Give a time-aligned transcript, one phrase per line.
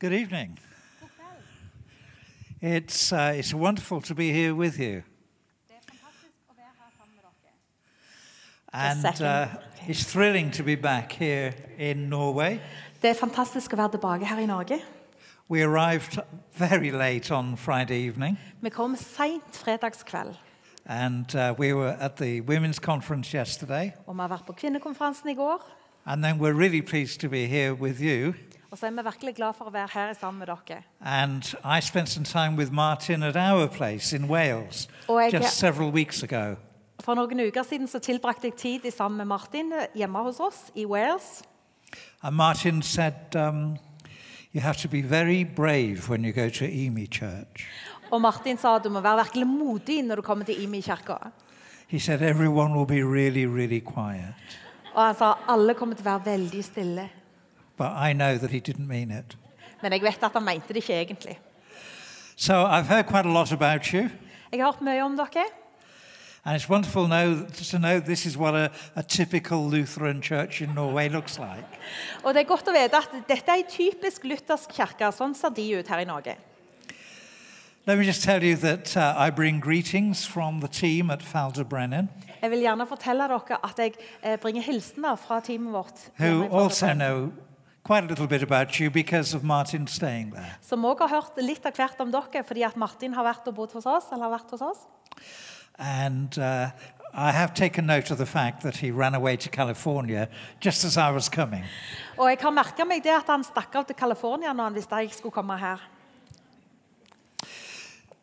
[0.00, 0.58] Good evening.
[2.62, 5.02] It's, uh, it's wonderful to be here with you.
[5.66, 8.72] Det er fantastisk å være her sammen med dere.
[8.72, 12.60] And uh, it's thrilling to be back here in Norway.
[13.02, 14.78] Det er fantastisk å være tilbake her i Norge.
[15.48, 16.20] We arrived
[16.58, 20.36] very late on Friday evening, Vi kom seint fredagskveld,
[20.86, 23.92] and uh, we were at the women's conference yesterday.
[24.06, 25.58] og vi har vært på kvinnekonferansen i går.
[26.06, 28.34] And then we're really pleased to be here with you.
[28.70, 30.82] Og så er vi virkelig glad for å være her sammen med dere.
[31.00, 35.90] And I spent some time with Martin at our place in Wales jeg- just several
[35.90, 36.56] weeks ago.
[37.00, 40.84] For noen uker siden så tilbrakte jeg tid sammen med Martin hjemme hos oss i
[40.84, 41.42] Wales.
[42.22, 43.76] And Martin said, um,
[44.52, 47.66] You have to be very brave when you go to Emi Church.
[48.10, 51.14] Og Martin sa du må være virkelig modig når du kommer til Imi kirka.
[51.88, 54.34] He said, Everyone will be really, really quiet.
[54.94, 57.08] Og han sa alle kommer til å være veldig stille.
[57.78, 59.36] But I know that he didn't mean it.
[59.82, 61.38] Men jeg vet at han mente det ikke egentlig.
[62.36, 64.08] So I've heard quite a lot about you.
[64.52, 65.44] Jeg har hørt mye om dere,
[66.44, 70.68] And it's wonderful know, to know this is what a, a typical Lutheran church in
[70.74, 71.66] Norway looks like.
[72.24, 75.10] og det er godt å vite at dette er en typisk luthersk kirke.
[75.12, 76.36] Sånn ser de ut her i Norge.
[77.86, 82.08] Let me just tell you that uh, I bring greetings from the team at Falderbrennen,
[82.42, 86.10] Jeg vil gjerne fortelle dere at jeg eh, bringer hilsener fra teamet vårt.
[86.20, 87.32] who also know
[87.88, 90.58] quite a little bit about you because of Martin staying there.
[90.60, 93.54] Som også har hørt litt av hvert om dere, fordi at Martin har vært og
[93.56, 94.10] bodd hos oss.
[94.12, 94.84] eller har vært hos oss.
[95.78, 96.68] And uh,
[97.14, 100.28] I have taken note of the fact that he ran away to California
[100.60, 101.64] just as I was coming.
[102.18, 105.00] Og jeg har merka meg det at han stakk av til California når han visste
[105.00, 105.80] jeg skulle komme her.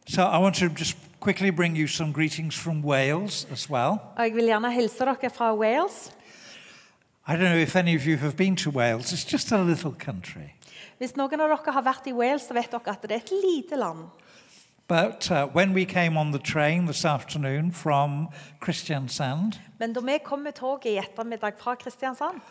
[0.08, 3.97] So I want to just quickly bring you some greetings from Wales as well.
[4.17, 6.11] Og jeg vil gjerne hilse dere fra Wales.
[7.27, 9.91] I don't know if any of you have been to Wales, it's just a little
[9.91, 10.53] country.
[10.99, 13.31] Hvis noen av dere har vært i Wales, så vet dere at det er et
[13.43, 14.05] lite land.
[14.87, 18.30] But uh, when we came on the train this afternoon from
[18.61, 22.41] Kristiansand, Men da vi kom med toget i ettermiddag fra Kristiansand,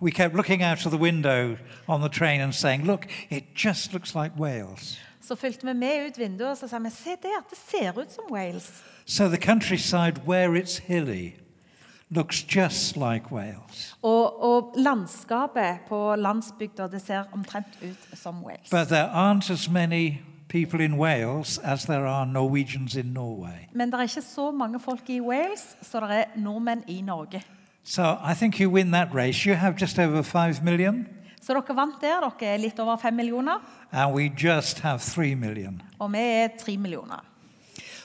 [0.00, 1.56] we kept looking out of the window
[1.86, 4.98] on the train and saying, Look, it just looks like Wales.
[5.20, 8.12] så fulgte vi med ut vinduet og så sa vi, se der, det ser ut
[8.12, 8.82] som Wales.
[9.06, 11.32] So the countryside, where it's hilly,
[12.96, 13.32] like
[14.02, 18.70] Og, og landskapet på landsbygda det ser omtrent ut som Wales.
[20.98, 22.26] Wales as there are
[22.96, 23.18] in
[23.74, 27.42] Men det er ikke så mange folk i Wales så det er nordmenn i Norge.
[27.84, 29.48] So I think you win that race.
[29.48, 31.06] You have just over 5 million,
[31.42, 32.30] Så dere vant der.
[32.40, 33.58] Dere er litt over fem millioner,
[33.92, 35.82] and we just have 3 million.
[35.98, 37.24] og vi er tre millioner.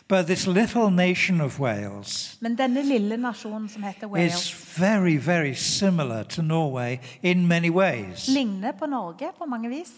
[0.10, 5.54] But this little nation of Wales Men denne lille nasjonen som heter is very, very
[5.54, 8.28] similar to Norway in many ways.
[8.28, 9.92] ligner på Norge på mange vis.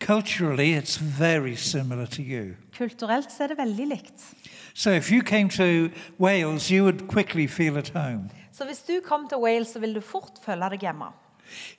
[0.00, 2.54] Culturally, it's very similar to you.
[2.78, 4.34] Kulturelt så er det veldig likt.
[4.74, 5.88] So if you came to
[6.20, 8.30] Wales, you would quickly feel at home.
[8.52, 11.04] Så hvis du kom til Wales, så vil du fort føle deg hjemme.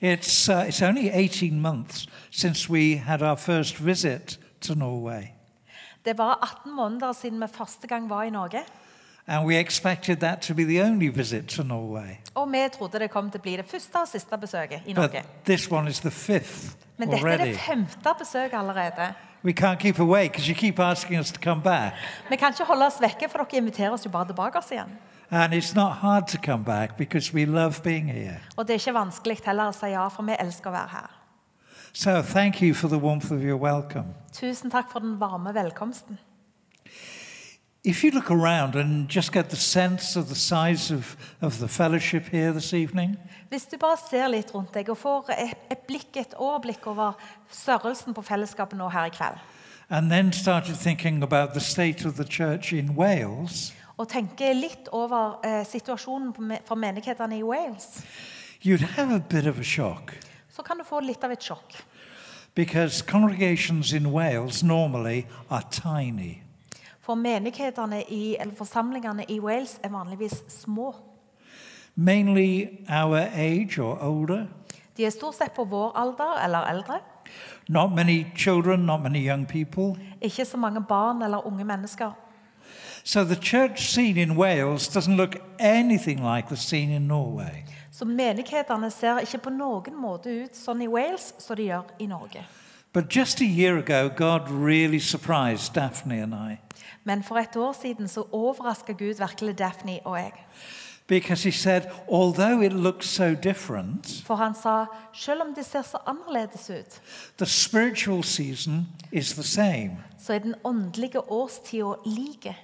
[0.01, 5.23] It's, uh, it's only 18 months since we had our first visit to Norway,
[6.07, 8.63] Det var 18 måneder siden vi første gang var i Norge.
[9.29, 12.15] and we expected that to be the only visit to Norway.
[12.35, 15.11] Og vi trodde det kom til å bli det første og siste besøket i But
[15.11, 15.23] Norge.
[15.45, 19.13] this one is the fifth Men dette er det femte besøket allerede.
[19.43, 21.93] We can't keep away because you keep asking us to come back.
[22.29, 24.95] Vi kan ikke holde oss vekke, for dere inviterer oss jo bare tilbake oss igjen.
[25.31, 28.39] And it's not hard to come back because we love being here.
[28.57, 31.16] Og det er ikke vanskelig heller å si ja, for vi elsker å være her.
[31.93, 34.13] So thank you for the warmth of your welcome.
[34.31, 36.17] Tusen takk for den varme velkomsten.
[37.83, 41.67] If you look around and just get the sense of the size of, of the
[41.67, 43.17] fellowship here this evening,
[43.49, 47.15] Hvis du bare ser litt rundt deg og får et, et blikk, et overblikk over
[47.51, 49.37] størrelsen på fellesskapet nå her i kveld,
[49.89, 54.89] and then started thinking about the state of the church in Wales, og tenker litt
[54.91, 58.03] over eh, situasjonen på me- for menighetene i Wales,
[58.61, 60.11] you'd have a bit of a shock
[60.57, 61.77] så kan du få litt av et sjokk.
[62.55, 66.41] because congregations in Wales normally are tiny.
[67.01, 70.95] For menighetene i, eller forsamlingene i Wales er vanligvis små.
[71.95, 74.45] Mainly our age or older,
[74.97, 76.99] De er stort sett på vår alder eller eldre.
[77.69, 80.01] not many children, not many young people.
[80.21, 82.11] Ikke så mange barn eller unge mennesker.
[83.03, 87.63] So the church scene in Wales doesn't look anything like the scene in Norway.
[87.97, 92.05] Så menighetene ser ikke på noen måte ut sånn i Wales som de gjør i
[92.05, 92.43] Norge.
[92.93, 96.57] But just a year ago, God really surprised Daphne and I.
[97.03, 100.31] Men for et år siden så overraska Gud virkelig Daphne og jeg.
[101.07, 105.81] Because he said, although it looks so different, For han sa selv om det ser
[105.81, 107.01] så annerledes ut,
[107.37, 109.97] the spiritual season is the same.
[110.19, 112.55] så er den åndelige årstida like.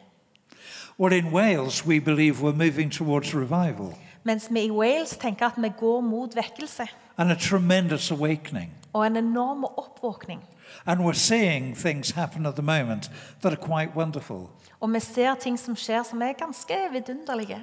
[0.99, 5.57] Well, in Wales, we believe we're moving towards revival Mens vi i Wales tenker at
[5.57, 6.87] vi går mot vekkelse
[7.17, 8.71] and a tremendous awakening.
[8.93, 10.41] og en enorm oppvåkning.
[10.85, 13.11] And we're seeing things happen at the moment
[13.41, 14.49] that are quite wonderful.
[14.79, 17.61] Og vi ser ting som skjer som er ganske vidunderlige.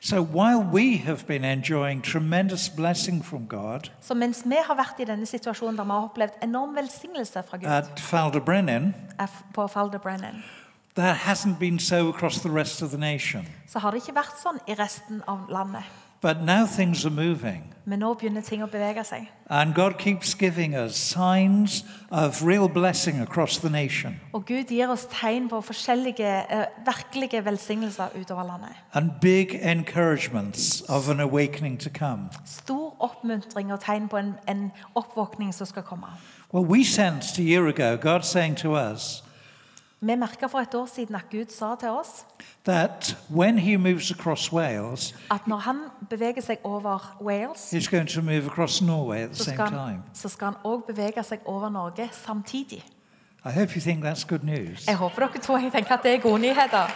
[0.00, 5.00] So while we have been enjoying tremendous blessing from God Så mens vi har vært
[5.00, 8.94] i denne situasjonen der vi har opplevd enorm velsignelse fra Gud at Falderbrennen,
[9.54, 10.42] på Falder Brennan,
[10.94, 13.46] that hasn't been so across the rest of the nation.
[13.66, 15.82] så har det ikke vært sånn i resten av landet.
[16.22, 17.74] But now things are moving.
[17.84, 19.24] Men nå begynner ting å bevege seg.
[19.50, 24.86] And God keeps giving us signs of real blessing across the nation Og Gud gir
[24.88, 28.70] oss tegn på forskjellige uh, virkelige velsignelser utover landet.
[28.94, 32.28] and big encouragements of an awakening to come.
[32.44, 36.06] Stor oppmuntring og tegn på en, en oppvåkning som skal komme.
[36.52, 39.22] Well, we sensed a year ago God saying to us
[40.04, 42.24] Vi merka for et år siden at Gud sa til oss
[42.64, 45.76] that when He moves across Wales, at når han
[46.10, 49.66] beveger seg over Wales, He's going to move across Norway at the så same skal,
[49.68, 50.02] han, time.
[50.14, 52.84] så skal han òg bevege seg over Norge samtidig.
[53.44, 54.86] I hope you think that's good news.
[54.86, 56.86] Jeg håper dere tror jeg tenker at det er gode nyheter.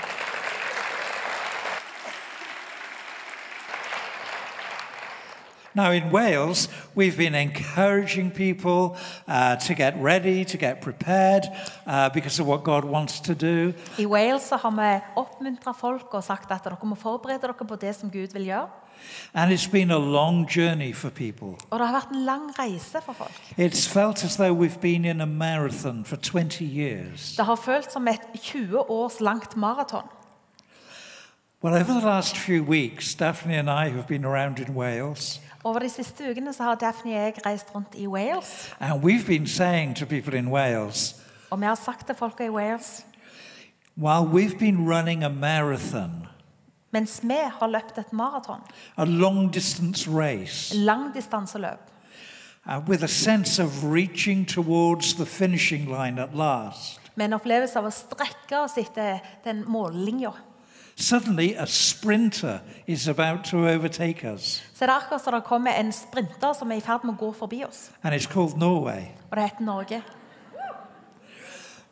[5.77, 8.97] Now, in Wales, we've been encouraging people
[9.29, 11.45] uh, to get ready, to get prepared
[11.87, 13.75] uh, because of what God wants to do.
[13.99, 17.77] I Wales så har vi oppmuntra folk og sagt at dere må forberede dere på
[17.77, 18.69] det som Gud vil gjøre.
[19.35, 21.49] And it's been a long journey for people.
[21.71, 23.37] Og det har vært en lang reise for folk.
[23.59, 27.37] It's felt as though we've been in a marathon for 20 years.
[27.37, 30.09] Det har følt som et 20 års langt maraton.
[31.63, 35.79] Well, over the last few weeks, Daphne and I have been around in Wales, Over
[35.79, 38.73] de siste ukene så har Daphne og jeg reist rundt i Wales.
[38.81, 41.17] and we've been saying to people in Wales,
[41.51, 43.07] Og vi har sagt til folka i Wales
[43.97, 46.27] while we've been running a marathon,
[46.93, 48.61] mens vi har løpt et maraton,
[48.97, 51.81] a long distance race, langdistanseløp,
[52.67, 57.79] uh, with a sense of reaching towards the finishing line at last, med en opplevelse
[57.79, 60.31] av å strekke oss etter den mållinja,
[60.99, 65.93] suddenly a sprinter is about to overtake us, så er akkurat som det kommer en
[65.93, 67.91] sprinter som er i ferd med å gå forbi oss.
[68.03, 69.03] and it's called Norway.
[69.31, 70.03] Og det heter Norge.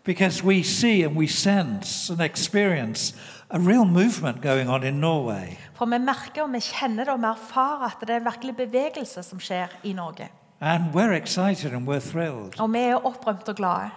[0.05, 3.15] Because we see and we sense and experience
[3.51, 5.57] a real movement going on in Norway.
[5.75, 9.23] For vi merker og vi kjenner det og vi erfarer at det er virkelig bevegelse
[9.23, 10.29] som skjer i Norge.
[10.61, 12.61] And we're excited and we're thrilled.
[12.61, 13.91] Og vi er opprømt og glade.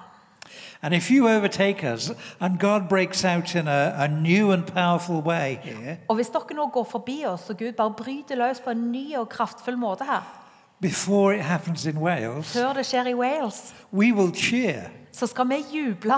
[0.81, 5.21] And if you overtake us and God breaks out in a, a new and powerful
[5.25, 8.69] way here, Og hvis dere nå går forbi oss, og Gud bare bryter løs på
[8.69, 10.21] en ny og kraftfull måte her,
[10.81, 14.81] before it happens in Wales, før det skjer i Wales, we will cheer.
[15.11, 16.13] så skal vi juble.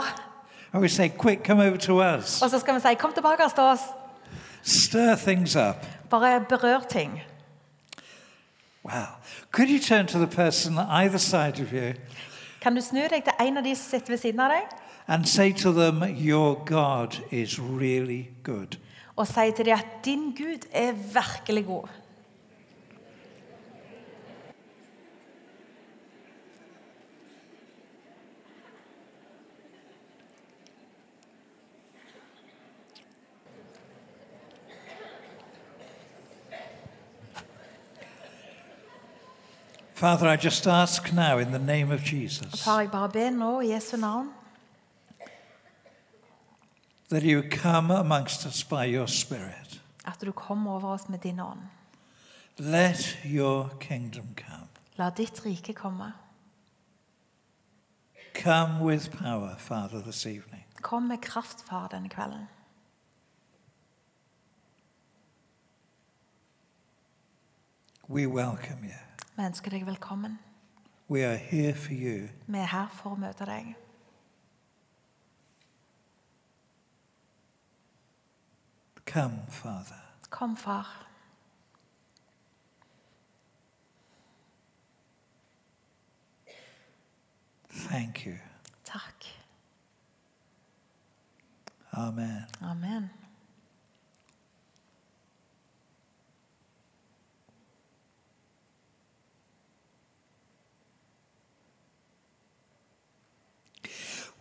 [0.73, 2.41] And we say, quick, come over to us.
[2.41, 3.93] Og så skal vi si 'kom tilbake til oss'.
[4.63, 5.85] Stir things up.
[6.09, 7.21] Bare berør ting.
[8.83, 9.05] Wow.
[9.51, 11.93] Could you turn to the person either side of you
[12.61, 14.77] Kan du snu deg til en av de som sitter ved siden av deg,
[15.07, 18.77] and say to them, Your God is really good?
[19.19, 21.89] og si til dem at 'din Gud er virkelig god'.
[39.99, 43.59] Father, I just ask now in the name of Jesus Far, jeg bare ber nå
[43.59, 44.29] i Jesu navn
[47.09, 49.81] that you come amongst us by your Spirit.
[50.05, 51.59] at du kommer over oss med din ånd.
[52.57, 54.67] Let your kingdom come.
[54.97, 56.13] La ditt rike komme.
[58.33, 60.63] Come with power, Father, this evening.
[60.81, 62.47] Kom med kraft, far, denne kvelden.
[68.07, 69.08] We welcome you.
[69.39, 70.39] Vi ønsker deg velkommen.
[71.07, 72.27] We are here for you.
[72.47, 73.69] Vi er her for å møte deg.
[79.07, 80.01] Come, Father.
[80.29, 80.91] Kom, far.
[87.87, 88.35] Thank you.
[88.83, 89.31] Takk.
[91.93, 92.43] Amen.
[92.61, 93.09] Amen.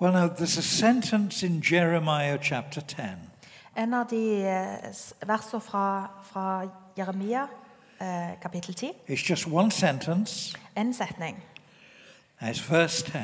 [0.01, 3.31] Well, now, there's a sentence in Jeremiah chapter 10
[3.77, 4.93] En av de eh,
[5.27, 7.49] versene fra, fra Jeremia,
[8.01, 8.93] eh, kapittel 10.
[9.07, 11.37] It's just one sentence, En setning
[12.41, 13.21] it's verse 10.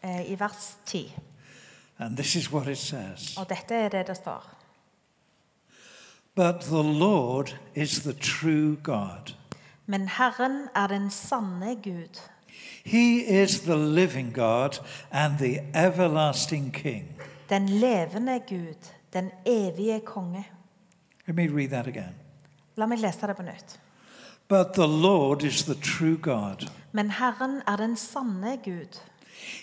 [0.00, 1.12] eh, i vers 10.
[1.98, 4.50] And this is what it says Og dette er det det står.
[6.34, 9.34] But the Lord is the true God.
[9.86, 12.20] Men Herren er den sanne Gud.
[12.84, 14.78] He is the living God
[15.10, 17.04] and the everlasting King.
[17.48, 20.44] Den levende Gud, den evige konge.
[21.26, 22.14] Let me read that again.
[22.76, 23.80] La meg lese det på nytt.
[24.48, 26.70] But the Lord is the true God.
[26.92, 29.00] Men Herren er den sanne Gud,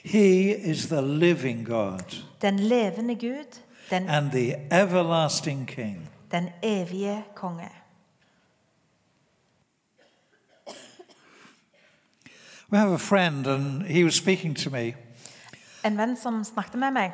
[0.03, 6.10] He is the living God den levende Gud, den, and the everlasting King.
[6.32, 7.70] den evige konge.
[12.71, 14.93] We have a friend, and he was speaking to me,
[15.83, 17.11] En venn som snakket med meg,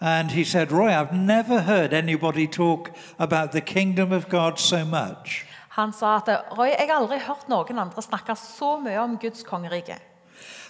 [0.00, 4.84] and he said, Roy, I've never heard anybody talk about the kingdom of God so
[4.84, 5.46] much.
[5.68, 9.42] han sa at Roy, jeg har aldri hørt noen andre snakke så mye om Guds
[9.42, 9.98] kongerike.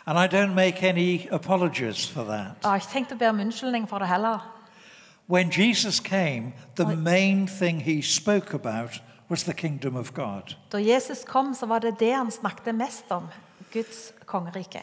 [0.07, 2.57] And I don't make any apologies for that.
[2.63, 4.39] Jeg har ikke tenkt å be om unnskyldning for det heller.
[5.27, 10.57] When Jesus came, the main thing he spoke about was the kingdom of God.
[10.73, 13.29] Da Jesus kom, så var det det han snakket mest om.
[13.73, 14.83] Guds kongerike.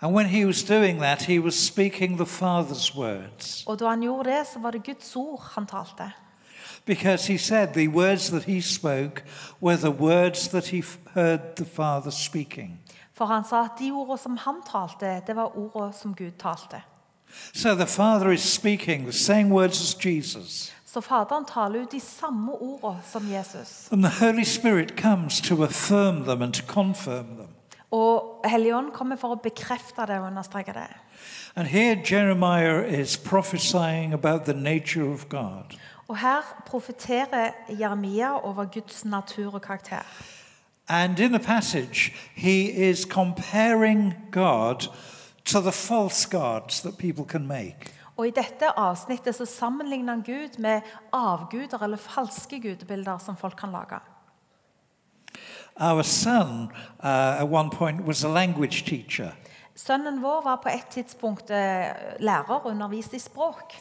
[0.00, 3.64] And when he was doing that, he was speaking the Father's words.
[3.66, 6.12] Og da han gjorde det, så var det Guds ord han talte.
[6.84, 9.22] Because he said the words that he spoke
[9.60, 10.82] were the words that he
[11.14, 12.80] heard the Father speaking.
[13.14, 16.82] For han sa at de ordene som han talte, det var ordene som Gud talte.
[17.54, 20.72] So the Father is speaking the same words as Jesus.
[20.86, 23.88] Så Faderen taler ut de samme ordene som Jesus.
[23.92, 27.41] And the Holy Spirit comes to affirm them and to confirm them.
[27.92, 30.88] Og Helligånd kommer for å bekrefte det og understreke det.
[31.56, 35.76] And here Jeremiah is prophesying about the nature of God.
[36.08, 40.02] Og her profeterer Jeremia over Guds natur og karakter.
[40.88, 44.88] And in the passage, he is comparing God
[45.44, 47.92] to the false gods that people can make.
[48.16, 50.80] Og I dette avsnittet så sammenligner han Gud med
[51.12, 54.00] avguder eller falske gudebilder som folk kan lage.
[55.80, 56.68] Our son,
[57.02, 59.30] uh, at one point, was a language teacher.
[59.76, 61.86] Sønnen vår var på et tidspunkt eh,
[62.20, 63.72] lærer og underviste i språk.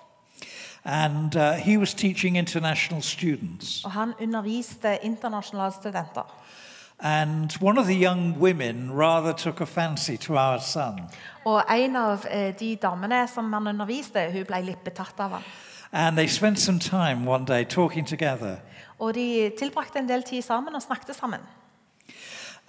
[0.85, 3.85] And uh, he was teaching international students.
[3.85, 6.33] Og han underviste internasjonale studenter.
[6.99, 10.99] And one of the young women rather took a fancy to our son.
[11.45, 15.43] Og en av eh, de damene som han underviste, hun ble litt betatt av ham.
[15.91, 18.55] And they spent some time one day talking together.
[18.99, 21.39] Og de tilbrakte en del tid sammen og snakket sammen.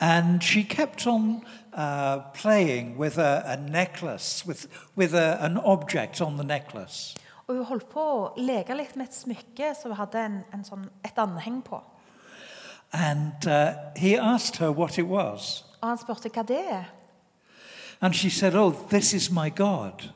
[0.02, 4.66] And she kept on uh, playing with a, a necklace, with,
[4.96, 7.14] with a, an object on the necklace.
[7.46, 10.64] Og hun holdt på å leke litt med et smykke som hun hadde en, en
[10.66, 11.78] sånn, et anheng på.
[12.92, 15.62] And uh, he asked her what it was.
[15.78, 16.90] Og han spurte hva det er.
[18.02, 20.08] And she said, Oh, this is my God.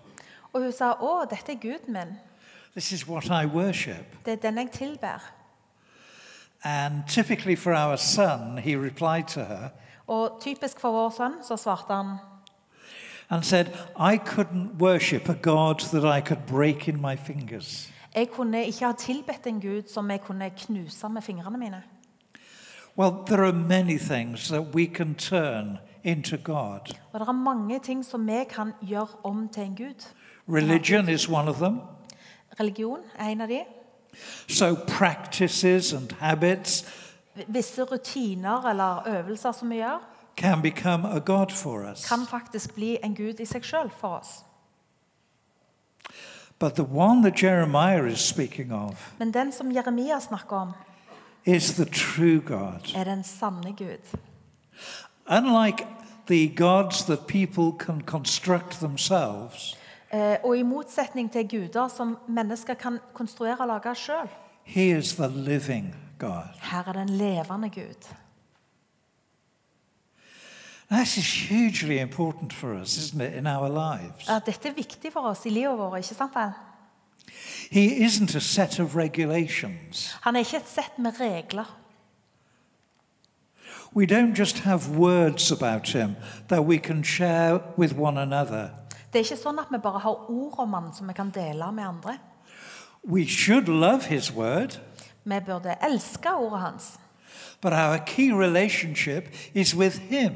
[0.50, 2.16] Og hun sa å, dette er Guden min.
[2.74, 4.18] This is what I worship.
[4.26, 5.22] Det er den jeg tilber.
[6.64, 9.68] And typically for our son, he replied to her
[10.06, 12.16] Og typisk for vår sønn så svarte han
[13.30, 13.66] and said,
[13.98, 17.92] I couldn't worship a God that I could break in my fingers.
[18.14, 21.82] jeg kunne ikke ha tilbedt en gud som jeg kunne knuse med fingrene mine.
[22.98, 26.80] Well, there are many things that we can turn into God.
[27.12, 30.06] Og det er mange ting som vi kan gjøre om til en gud.
[30.48, 31.80] Religion is one of them.
[32.60, 33.60] Religion er en av de.
[34.48, 36.84] So, practices and habits
[37.48, 39.98] Visse rutiner eller øvelser som vi gjør,
[40.36, 42.08] can become a God for us.
[42.08, 44.28] kan faktisk bli en gud i seg sjøl for oss.
[46.58, 50.72] But the one that Jeremiah is speaking of Men den som Jeremia snakker om,
[51.44, 52.94] is the true God.
[52.96, 54.18] er den sanne Gud.
[55.28, 55.86] Unlike
[56.26, 59.76] the gods that people can construct themselves,
[60.44, 64.28] og i motsetning til guder som mennesker kan konstruere og lage sjøl,
[66.62, 68.14] her er den levende Gud.
[70.90, 74.28] This is hugely important for us, isn't it, in our lives?
[74.28, 76.52] Ja, dette er viktig for oss i livet vårt, ikke sant vel?
[77.70, 80.16] He isn't a set of regulations.
[80.22, 81.78] Han er ikke et sett med regler.
[83.96, 86.16] We don't just have words about him
[86.48, 88.68] that we can share with one another.
[89.12, 91.72] Det er ikke sånn at vi bare har ord om han som vi kan dele
[91.72, 92.18] med andre.
[93.04, 94.80] We should love his word,
[95.24, 96.98] Vi burde elske ordet hans.
[97.62, 100.32] but our key relationship is with him.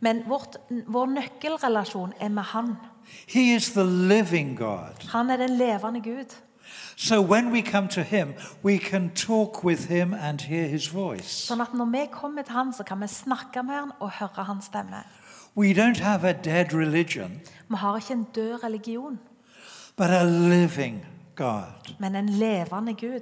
[0.00, 2.76] Men vårt, vår nøkkelrelasjon er med han.
[3.28, 5.08] He is the living God.
[5.08, 6.34] Han er den levende Gud.
[6.96, 11.48] So when we come to Him, we can talk with Him and hear His voice.
[11.48, 14.44] Sånn at når vi kommer til han, så kan vi snakke med han og høre
[14.44, 15.02] hans stemme.
[15.56, 19.18] We don't have a dead religion, Vi har ikke en død religion,
[19.96, 21.06] but a living
[21.36, 21.62] God.
[21.98, 23.20] men en levende Gud.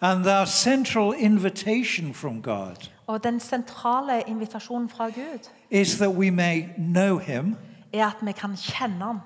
[0.00, 6.30] And our central invitation from God Og den sentrale invitasjonen fra Gud is that we
[6.30, 7.56] may know Him
[7.94, 9.18] er at vi kan kjenne ham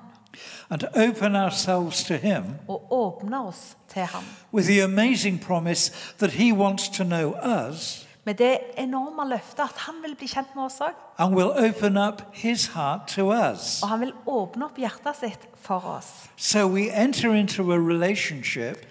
[0.70, 4.22] and open ourselves to Him og åpne oss til ham.
[4.52, 7.34] with the amazing promise that He wants to know
[7.68, 10.94] us Med det enorme løftet at han vil bli kjent med oss òg.
[13.82, 16.30] Og han vil åpne opp hjertet sitt for oss.
[16.36, 18.86] So we enter into a relationship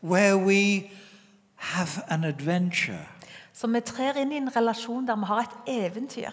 [0.00, 0.90] where we
[1.56, 3.04] have an adventure.
[3.52, 6.30] Så vi trer inn i en relasjon der vi har et eventyr.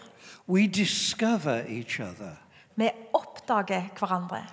[0.48, 2.38] We discover each other.
[2.76, 4.46] Vi oppdager hverandre.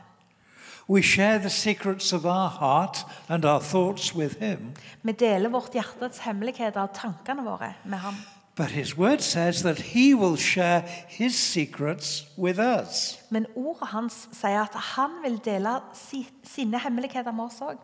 [0.88, 4.74] We share the secrets of our heart and our thoughts with Him.
[5.02, 8.14] Vi deler vårt hemmeligheter og tankene våre med ham.
[8.56, 13.18] But His word says that He will share His secrets with us.
[13.30, 17.78] Men ordet hans sier at han vil dele si, sine hemmeligheter med oss òg.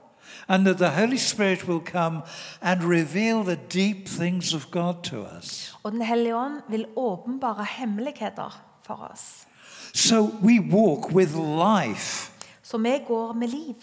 [0.49, 2.23] And that the Holy Spirit will come
[2.61, 5.77] and reveal the deep things of God to us.
[5.83, 9.47] Og Den hellige ånd vil åpenbare hemmeligheter for oss.
[9.95, 12.33] So we walk with life
[12.71, 13.75] Så vi går med liv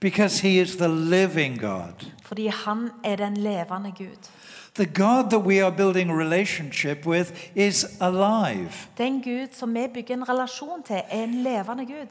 [0.00, 2.06] because He is the living God.
[2.22, 4.28] fordi han er den levende Gud.
[4.74, 8.72] The God that we are building relationship with is alive.
[8.98, 12.06] Den Gud som vi bygger en relasjon til, er en levende Gud.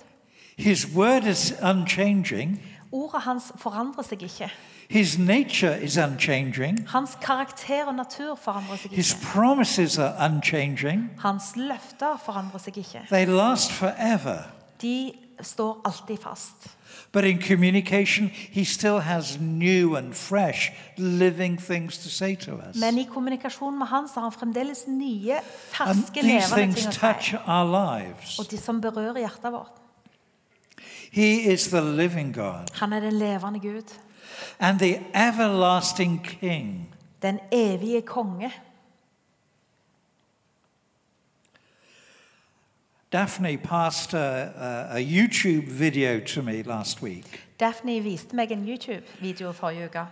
[0.58, 2.62] His word is unchanging.
[2.92, 4.52] Ordet hans forandrer seg ikke.
[4.90, 6.90] His nature is unchanging.
[6.90, 9.26] Hans karakter og natur forandrer seg His ikke.
[9.26, 11.12] promises are unchanging.
[11.20, 13.02] Hans løfter forandrer seg ikke.
[13.12, 14.38] They last forever.
[14.82, 16.68] De står alltid fast.
[17.14, 22.76] But in communication, he still has new and fresh, living things to say to us.
[22.76, 25.44] Men i kommunikasjon med han så har han fremdeles nye, And
[26.06, 27.36] ferske, these levende things ting å touch si.
[27.48, 27.66] our
[28.00, 28.40] lives.
[28.40, 29.72] Og de som berører hjertet vårt.
[31.12, 33.94] He is the living God Han er den levende Gud.
[34.60, 36.96] and the everlasting King.
[37.22, 38.52] Den evige konge.
[43.18, 47.26] Daphne passed a, a, a YouTube video to me last week,
[47.60, 50.06] Daphne viste meg en YouTube-video forrige uke.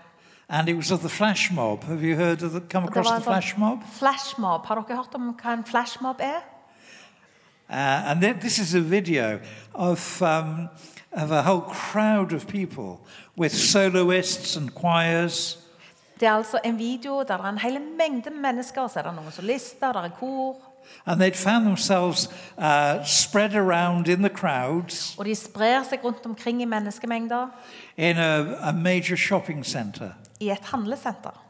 [0.50, 1.84] and it was of the flash mob.
[1.84, 3.84] Have you heard of the, come across the flash mob?
[3.84, 4.66] Flash mob.
[4.66, 6.42] Har dere hørt om hva en flashmob er?
[7.70, 9.40] Uh, and th- this is a video
[9.76, 10.70] of, um,
[11.12, 12.98] of a whole crowd of people
[13.38, 15.60] with soloists and choirs.
[16.20, 18.88] Det er altså en video der det er en hel mengde mennesker.
[18.88, 20.65] Så er det noen solister, der er kor.
[21.08, 26.26] And they'd found themselves uh, spread around in the crowds Og de sprer seg rundt
[26.26, 27.48] omkring i menneskemengder
[27.98, 30.10] in a, a major shopping center.
[30.40, 31.42] i et handlesenter.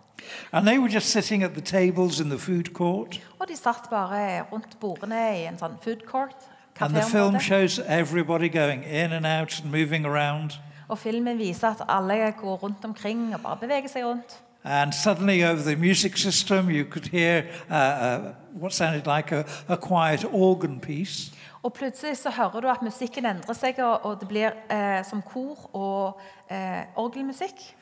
[0.52, 3.22] And they were just sitting at the tables in the food court.
[3.40, 6.36] Og de satt bare rundt bordene i en sånn food court.
[6.80, 7.42] And the film kaféområde.
[7.42, 10.52] shows everybody going in and out and moving around.
[10.88, 14.40] Og filmen viser at alle går rundt omkring og bare beveger seg rundt.
[14.66, 19.46] And suddenly, over the music system, you could hear uh, uh, what sounded like a,
[19.68, 21.32] a quiet organ piece.
[21.64, 25.70] Og plutselig så hører du at musikken endrer seg, og, det blir eh, som kor
[25.74, 27.76] og eh, orgelmusikk.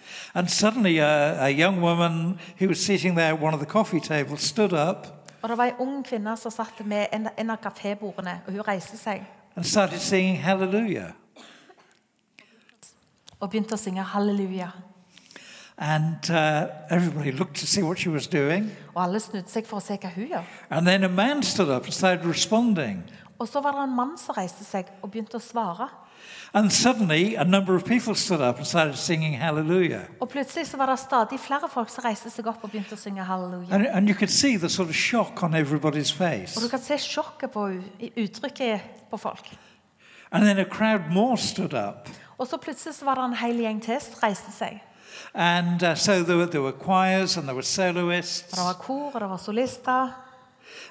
[0.47, 4.53] Suddenly, a young woman there tables
[5.41, 8.61] Og det var ei ung kvinne som satt med en, en av kafébordene, og hun
[8.67, 9.25] reiste seg
[9.99, 10.39] singing
[13.39, 14.71] og begynte å synge halleluja.
[15.77, 18.71] And uh, everybody looked to see what she was doing.
[18.93, 20.45] Og alle snudde seg for å se hva hun gjør.
[20.69, 23.03] And then a man stood up and started responding.
[23.39, 25.89] Og så var det en mann som reiste seg og begynte å svare.
[26.53, 30.01] And suddenly, a number of people stood up and started singing Hallelujah.
[30.19, 33.01] Og plutselig så var det stadig flere folk som reiste seg opp og begynte å
[33.01, 33.73] synge halleluja.
[33.73, 36.55] And, and you could see the sort of shock on everybody's face.
[36.55, 37.65] Og du kan se sjokket på
[38.15, 39.49] uttrykket på folk.
[40.31, 42.09] And then a crowd more stood up.
[42.37, 44.81] Og så plutselig så var det en hel gjeng til som reiste seg.
[45.33, 48.51] And uh, so there were, there were choirs and there were soloists.
[48.51, 50.09] Det var kor, og det var solister,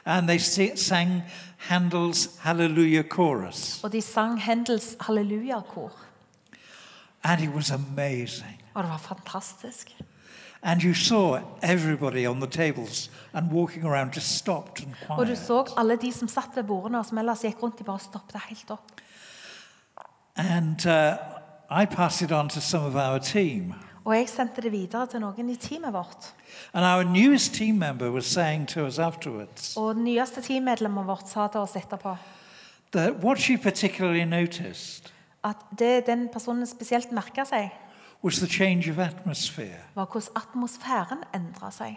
[0.04, 0.38] And they
[0.76, 1.22] sang
[1.70, 3.80] Handel's Hallelujah chorus.
[3.85, 5.92] og de sang Handels halleluja-kor.
[7.24, 8.62] And it was amazing.
[8.74, 9.96] Og det var fantastisk.
[10.62, 15.24] And you saw everybody on the tables and walking around just stopped and Og du
[15.24, 15.38] quiet.
[15.38, 18.40] så alle de som satt ved bordene og som ellers gikk rundt, de bare stoppet
[18.48, 18.92] helt opp.
[20.37, 21.16] And uh,
[21.82, 23.74] I passed it on to some of our team.
[24.04, 26.35] Og jeg sendte det videre til noen i teamet vårt.
[26.74, 31.28] And our newest team member was saying to us afterwards Og den nyeste teammedlemmet vårt
[31.28, 32.16] sa til oss etterpå
[32.92, 35.12] that what she particularly noticed
[35.44, 37.70] at det den personen spesielt merka seg,
[38.24, 39.80] was the change of atmosphere.
[39.94, 41.96] var hvordan atmosfæren endra seg.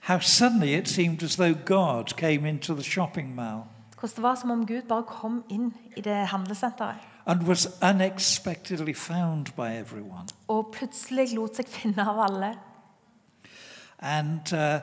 [0.00, 3.62] How suddenly it seemed as though God came into the shopping mall
[4.00, 8.94] Hvordan det var som om Gud bare kom inn i det handlesenteret and was unexpectedly
[8.94, 10.26] found by everyone.
[10.48, 12.54] og plutselig lot seg finne av alle.
[13.98, 14.80] And uh,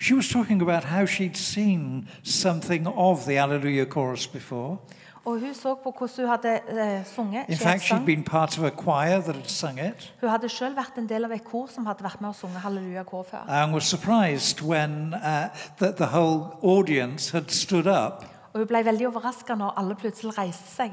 [0.00, 4.76] she was talking about how she'd seen something of the Alleluia chorus before.
[5.24, 6.60] Og hun så på hvordan hun hadde
[6.98, 7.44] eh, sunget.
[7.48, 10.76] In fact, she'd been part of a choir that had sung it Hun hadde selv
[10.76, 13.44] vært en del av et kor som hadde vært med og sunget Halleluja kor før.
[13.48, 15.48] and was surprised when uh,
[15.78, 18.24] that the whole audience had stood up.
[18.52, 20.90] Og hun ble veldig overraska når alle plutselig reiste seg.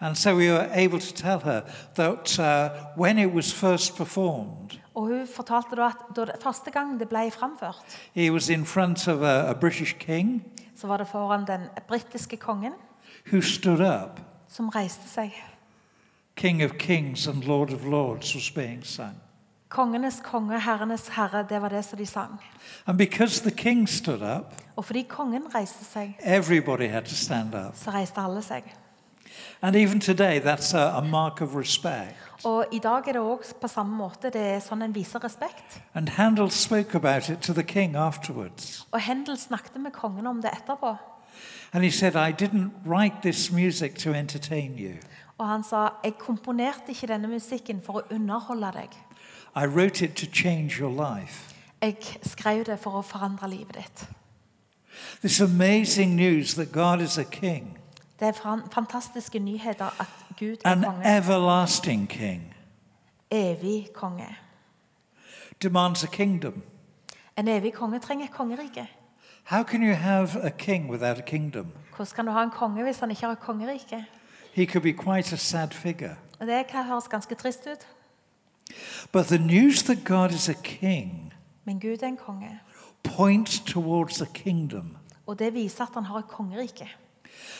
[0.00, 1.60] And so we were able to tell her
[1.94, 6.70] that uh, when it was first performed, Og hun fortalte da at da det, første
[6.70, 7.76] gang det ble framført,
[8.14, 10.42] he was in front of a, a British king
[10.76, 12.72] så var det foran den britiske kongen
[13.32, 14.20] who stood up.
[14.48, 15.32] som reiste seg.
[16.36, 19.14] King of Kings and Lord of Lords was being sung.
[19.68, 22.40] Kongenes konge, herrenes herre, det var det som de sang.
[22.86, 27.54] And because the king stood up, Og fordi kongen reiste seg, everybody had to stand
[27.54, 27.72] up.
[27.76, 28.62] så reiste alle seg.
[29.62, 32.16] And even today, that's a, a mark of respect.
[32.44, 34.30] Og i dag er det også på samme måte.
[34.30, 35.80] Det er sånn en viser respekt.
[35.94, 38.86] And Handel spoke about it to the king afterwards.
[38.92, 40.96] Og Hendel snakket med kongen om det etterpå.
[41.72, 44.94] And he said, I didn't write this music to entertain you.
[45.38, 48.96] Og han sa jeg komponerte ikke denne musikken for å underholde deg.
[49.56, 51.54] I wrote it to change your life.
[51.82, 54.08] Jeg skrev det for å forandre livet ditt.
[55.22, 57.78] This amazing news that God is a king,
[58.20, 60.06] Det er fantastiske nyheter at
[60.38, 61.16] Gud er an konge.
[61.18, 62.54] everlasting king,
[63.30, 64.36] Evig konge.
[65.62, 66.62] demands a kingdom.
[67.38, 68.88] En evig konge trenger et kongerike.
[69.44, 71.66] How can you have a king without a kingdom?
[71.96, 74.04] Hvordan kan du ha en konge hvis han ikke har et kongerike?
[74.52, 76.14] He could be quite a sad figure.
[76.40, 77.86] Og Det kan høres ganske trist ut,
[79.12, 81.32] But the news that God is a king
[81.64, 82.60] men Gud er en konge.
[83.16, 84.96] points towards a kingdom.
[85.26, 86.88] Og det viser at han har et kongerike.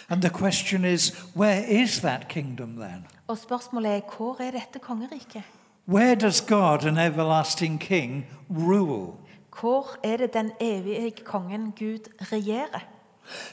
[0.08, 3.06] And the question is, where is that kingdom then?
[3.26, 5.42] Og spørsmålet er hvor er dette kongeriket?
[5.88, 9.12] Where does God, an everlasting king, rule?
[9.60, 11.98] Hvor er det den evige kongen Gud
[12.32, 12.80] regjerer?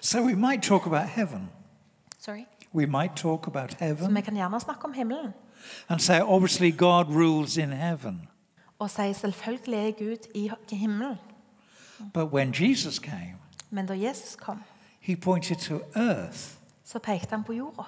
[0.02, 1.50] So we might talk about heaven.
[2.20, 2.46] Sorry.
[2.74, 5.34] We might talk about Så heaven vi kan gjerne snakke om himmelen
[5.90, 8.28] and say, obviously, God rules in heaven.
[8.80, 11.16] og si selvfølgelig er Gud i himmelen.
[12.13, 13.36] But when Jesus came,
[13.70, 14.63] Men da Jesus kom,
[15.08, 16.39] he pointed to earth
[16.86, 17.84] så pekte han på jorda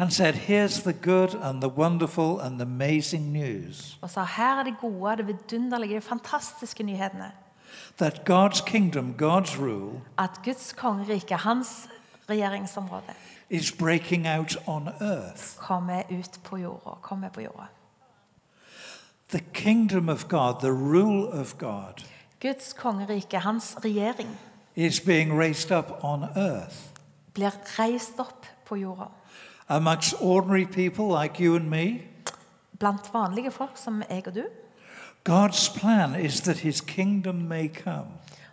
[0.00, 4.58] and said, Here's the good and the wonderful and the amazing news og sa her
[4.60, 7.32] er de gode, de vidunderlige, de fantastiske nyhetene.
[7.98, 11.88] that God's kingdom, God's rule, At Guds kongerike, hans
[12.30, 13.14] regjeringsområde,
[13.50, 15.56] is breaking out on earth.
[15.56, 16.90] kommer ut på jorda.
[17.02, 17.66] Kommer på jorda.
[19.28, 22.04] The kingdom of God, the rule of God,
[22.40, 24.28] Guds kongerike, hans regjering,
[24.76, 26.76] is being raised up on earth
[27.34, 29.04] blir reist opp på jorda.
[29.68, 32.00] amongst ordinary people like you and me.
[32.78, 34.44] Blant vanlige folk som jeg og du.
[35.28, 38.06] God's plan is that his kingdom may come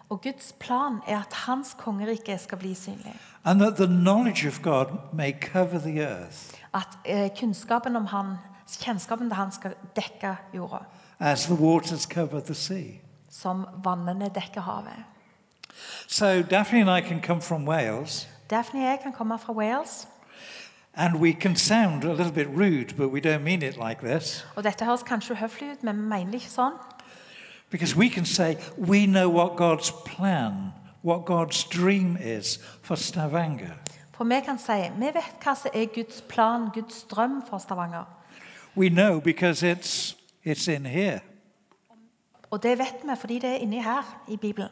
[0.10, 3.16] Og Guds plan er at hans kongerike skal bli synlig.
[3.46, 8.36] and that the knowledge of God may cover the earth At eh, kunnskapen om han,
[8.80, 10.78] kjennskapen til han skal dekke jorda.
[11.20, 12.92] as the waters cover the sea.
[13.30, 15.04] Som vannene dekker havet.
[16.08, 20.08] So Daphne and I can come from Wales Daphne og jeg kan komme fra Wales.
[20.98, 24.46] and we can sound a little bit rude, but we don't mean it like this
[24.56, 26.74] Og dette høres kanskje uhøflig ut, men vi mener det ikke sånn.
[27.70, 30.54] because we can say we know what God's plan,
[31.04, 33.74] what God's dream is for Stavanger.
[34.14, 38.06] For vi kan si vi vet hva som er Guds plan, Guds drøm for Stavanger.
[38.78, 41.20] We know because it's it's in here.
[42.52, 44.70] Og det vet vi fordi det er inni her i Bibelen.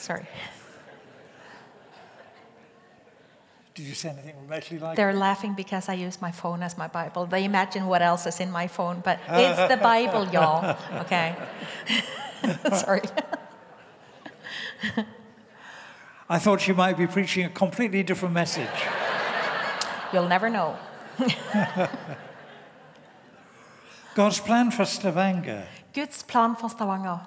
[0.00, 0.26] Sorry.
[3.74, 6.88] Did you say anything remotely like They're laughing because I use my phone as my
[6.88, 7.26] Bible.
[7.26, 10.76] They imagine what else is in my phone, but it's the Bible, y'all.
[11.02, 11.36] Okay.
[12.74, 13.02] Sorry.
[16.28, 18.78] I thought you might be preaching a completely different message.
[20.12, 20.78] You'll never know.
[24.14, 27.20] God's plan for Stavanger Guds plan for Stavanger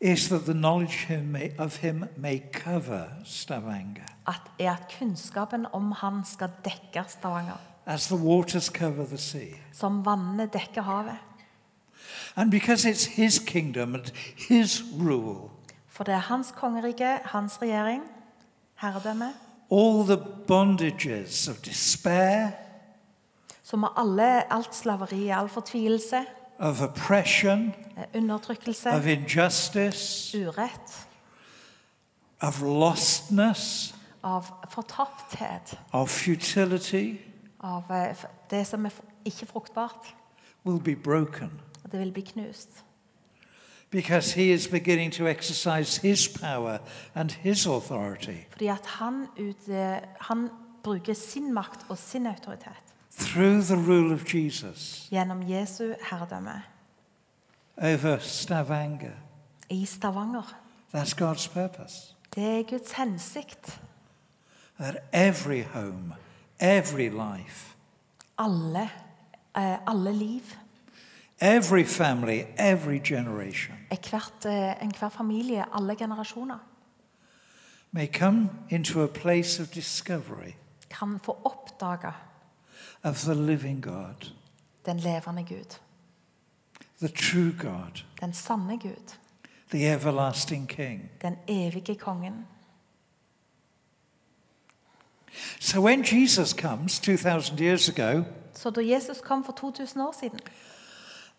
[0.00, 5.66] is that the knowledge him may- of him may cover Stavanger at, er at kunnskapen
[5.72, 7.56] om han skal dekke Stavanger.
[7.86, 9.52] as the waters cover the sea.
[9.72, 11.16] Som vannene dekker havet.
[12.36, 14.04] And because it's his kingdom and
[14.48, 15.50] his rule,
[15.86, 18.02] For det er hans kongerike, hans regjering,
[18.74, 19.32] herredømme,
[19.72, 22.48] all the bondages of despair,
[23.62, 26.24] Som alle, alt slaveri, all fortvilelse,
[26.58, 31.08] of oppression, eh, undertrykkelse, of injustice, urett,
[32.40, 37.20] of lostness, av fortapthet, of futility
[37.60, 38.16] av eh,
[38.50, 38.90] det som er
[39.24, 40.14] ikke fruktbart,
[40.64, 41.60] will be broken.
[41.92, 42.86] Det vil bli knust.
[43.90, 46.80] because he is beginning to exercise his power
[47.14, 48.46] and his authority.
[48.50, 50.50] Fordi at han, ut, eh, han
[50.82, 52.85] bruker sin makt og sin autoritet
[53.16, 56.62] through the rule of Jesus gjennom Jesu herredømme
[57.82, 59.12] over Stavanger.
[59.70, 60.56] i Stavanger.
[60.94, 62.14] That's God's purpose.
[62.34, 63.80] Det er Guds hensikt.
[64.80, 66.14] That every home,
[66.60, 67.76] every life,
[68.38, 68.90] Alle,
[69.56, 70.42] uh, alle liv,
[71.40, 73.74] every family, every generation
[74.10, 76.58] hvert, uh, enhver familie, alle generasjoner,
[77.92, 80.52] may come into a place of discovery
[80.90, 82.12] kan få oppdage
[83.04, 84.32] of the living God,
[84.86, 85.78] den levende Gud,
[86.98, 89.16] the true God, den sanne Gud,
[89.70, 91.10] the everlasting King.
[91.22, 92.46] den evige kongen.
[95.60, 100.38] So when Jesus comes 2,000 years ago Så da Jesus kom for 2000 år siden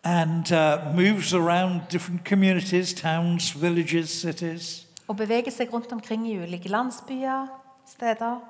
[0.04, 6.38] and uh, moves around different communities, towns, villages, cities, og beveger seg rundt omkring i
[6.38, 7.46] ulike landsbyer,
[7.86, 8.40] steder,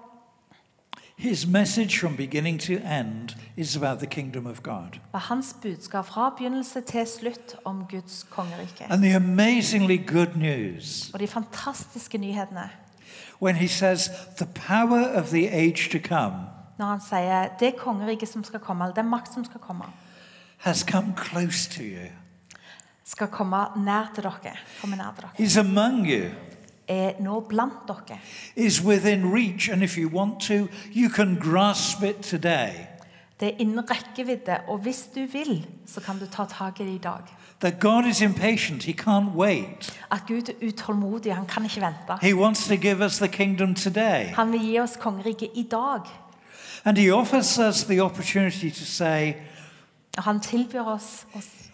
[1.18, 4.98] his message from beginning to end is about the kingdom of God.
[5.12, 8.86] var hans budskap fra begynnelse til slutt om Guds kongerike.
[8.90, 12.70] And the amazingly good news Og de fantastiske nyhetene
[13.42, 16.34] when he says, the power of the age to come
[16.78, 19.84] når han sier det kongeriket som skal komme, eller den makt som skal komme,
[20.58, 22.06] has come close to you,
[23.04, 26.30] skal komme nær til dere, komme nær til dere, is among you,
[26.88, 28.18] er nå blant dere.
[28.56, 29.68] is within reach.
[29.68, 32.70] And if you want to, you can grasp it today.
[33.40, 36.94] Det er innen rekkevidde, og hvis du vil, så kan du ta tak i det
[36.94, 37.20] i dag.
[37.60, 40.00] That God is impatient, he can't wait.
[40.10, 42.26] At Gud er utålmodig, han kan ikke vente.
[42.26, 44.24] He wants to give us the kingdom today.
[44.24, 46.00] Han vil gi oss kongeriket i dag.
[46.84, 49.32] And he offers us the opportunity to say,
[50.16, 51.68] Og han tilbyr oss å si,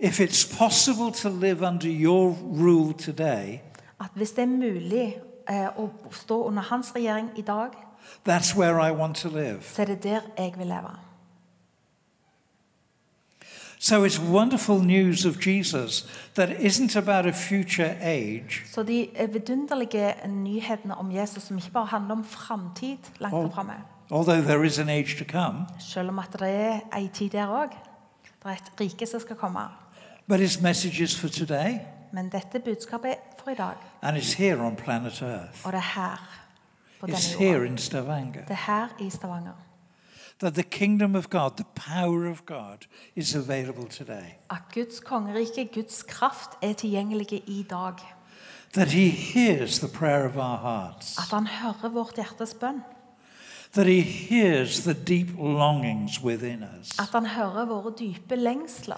[0.00, 3.60] if it's possible to live under your rule today,
[4.00, 5.16] at hvis det er mulig
[5.50, 7.70] eh, å stå under hans regjering i dag,
[8.28, 9.62] that's where I want to live.
[9.62, 10.90] så er det der jeg vil leve.
[13.78, 20.14] So it's wonderful news of Jesus that isn't about a future age, Så de vidunderlige
[20.28, 23.50] nyhetene om Jesus som ikke bare handler om framtid langt Oh.
[23.52, 23.72] framme,
[24.10, 27.46] although there is an age to come, selv om at det er ei tid der
[27.46, 27.70] òg.
[28.24, 29.60] Det er et rike som skal komme.
[30.28, 31.78] but his message is for today
[32.12, 35.66] Men dette budskapet er for i dag, and it's here on planet Earth.
[35.66, 36.28] og det er her.
[37.00, 37.70] På It's denne here jorda.
[37.70, 38.40] in Stavanger.
[38.40, 39.52] Det er her i Stavanger.
[40.40, 44.34] That the kingdom of God, the power of God, is available today.
[44.50, 47.94] At Guds kongerike, Guds kraft, er tilgjengelig i dag.
[48.72, 51.18] That he hears the prayer of our hearts.
[51.18, 52.82] At han hører vårt hjertes bønn.
[53.72, 56.98] That he hears the deep longings within us.
[56.98, 58.96] At han hører våre dype lengsler.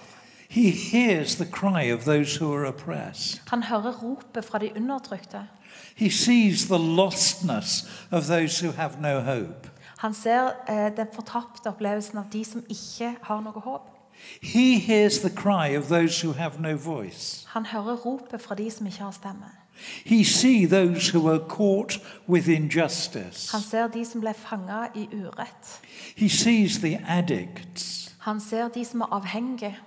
[0.49, 3.41] He hears the cry of those who are oppressed.
[3.47, 5.47] Han hører ropet fra de undertrykte.
[5.95, 9.69] He sees the lostness of those who have no hope.
[9.97, 13.81] Han ser eh, den fortapte opplevelsen av de som ikke har noe håp.
[14.41, 17.45] He hears the cry of those who have no voice.
[17.47, 19.51] Han hører ropet fra de som ikke har stemme.
[20.05, 23.51] He sees those who are caught with injustice.
[23.51, 25.81] Han ser de som ble fanget i urett.
[26.15, 28.15] He sees the addicts.
[28.19, 29.77] Han ser de som er avhengige.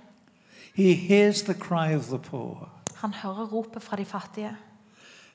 [0.74, 4.56] He hears the cry of the poor Han hører ropet fra de fattige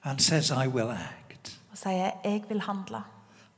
[0.03, 1.59] and says, I will act.
[1.71, 2.97] og sier 'Jeg vil handle.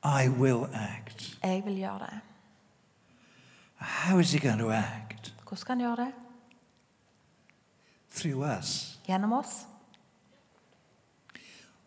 [0.03, 1.37] I will act.
[1.43, 2.19] Jeg vil gjøre det'.
[3.77, 5.33] How is he going to act?
[5.43, 6.13] Hvordan skal han gjøre det?
[8.15, 8.99] Through us.
[9.07, 9.67] Gjennom oss.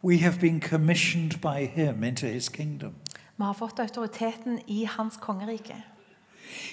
[0.05, 2.95] We have been commissioned by him into his kingdom.
[3.37, 5.85] Vi har fått autoriteten i hans kongerike.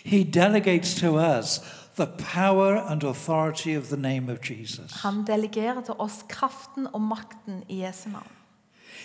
[0.05, 1.61] He delegates to us
[1.97, 4.91] the power and authority of the name of Jesus.
[4.91, 8.31] Han delegerer til oss kraften og makten i Jesu navn.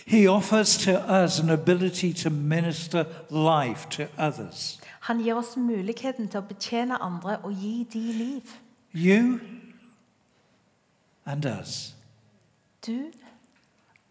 [0.06, 0.90] He offers to
[1.24, 4.80] us an ability to minister life to others.
[5.00, 8.54] Han gir oss muligheten til å betjene andre og gi de liv.
[8.94, 9.38] You
[11.26, 11.94] and us.
[12.86, 13.10] Du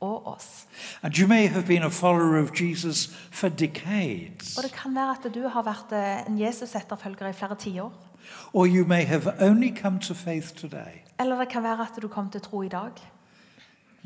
[0.01, 0.67] og oss.
[1.03, 5.11] And you may have been a follower of Jesus for decades, Og det kan være
[5.11, 8.10] at du har vært eh, en Jesus-etterfølger i flere tiår.
[8.53, 11.03] Or you may have only come to faith today.
[11.19, 12.91] Eller det kan være at du kom til tro i dag.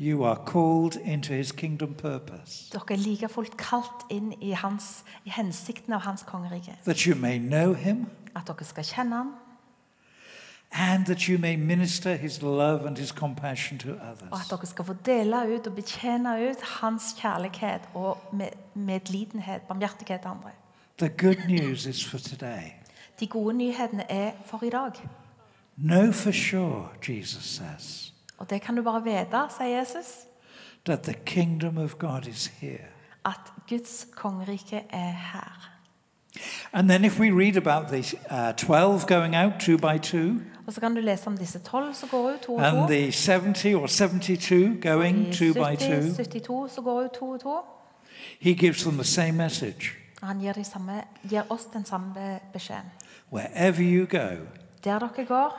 [0.00, 5.04] You are called into his kingdom purpose, Dere er like fullt kalt inn i, hans,
[5.24, 6.76] i hensikten av hans kongerike.
[6.84, 9.32] that you may know him At dere skal kjenne han,
[10.72, 13.88] and that you may minister his love and his compassion to
[14.30, 19.62] og at dere skal få dele ut og betjene ut hans kjærlighet og med, medlidenhet,
[19.62, 20.50] barmhjertighet til andre.
[20.98, 22.72] The good news is for today.
[23.20, 24.92] De gode nyhetene er for i dag.
[25.76, 30.06] Know for sure, Jesus says, Og det kan du bare vite, sier Jesus,
[30.84, 32.86] that the kingdom of God is here.
[33.24, 35.72] at Guds kongerike er her.
[36.72, 40.72] And then, if we read about the uh, 12 going out two by two, Og
[40.72, 42.92] så kan du lese om disse tolv som går ut to og and to.
[42.92, 47.40] the 70 or 72 going two by 70, two, 72 som går ut to og
[47.40, 47.60] to.
[48.40, 49.90] he gives them the same message.
[50.22, 52.90] Han gir, de samme, gir oss den samme beskjeden.
[53.32, 54.46] Wherever you go,
[54.84, 55.58] Der dere går,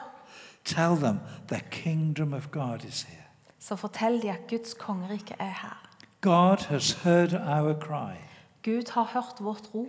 [0.66, 3.24] tell them the kingdom of God is here.
[3.60, 5.88] så fortell de at Guds kongerike er her.
[6.22, 8.16] God has heard our cry,
[8.64, 9.88] Gud har hørt vårt rop,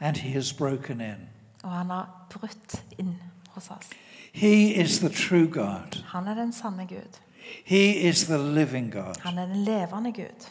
[0.00, 1.28] and he has broken in.
[1.62, 3.16] og han har brutt inn
[3.50, 3.88] hos oss.
[4.32, 7.18] He is the true God, Han er den sanne Gud.
[7.64, 10.46] he is the living God, Han er den levende Gud.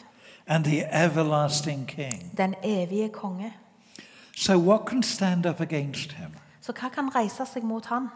[0.46, 2.34] and the everlasting King.
[2.36, 3.52] Den evige konge.
[4.36, 6.30] So, what can stand up against him?
[6.62, 8.08] Så hva kan reise seg mot han?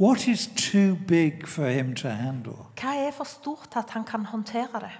[0.00, 2.56] What is too big for him to handle?
[2.80, 4.92] Hva er for stort til at han kan håndtere det?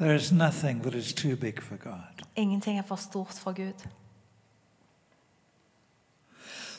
[0.00, 2.26] There is nothing that is too big for God.
[2.36, 3.88] Ingenting er for stort for Gud.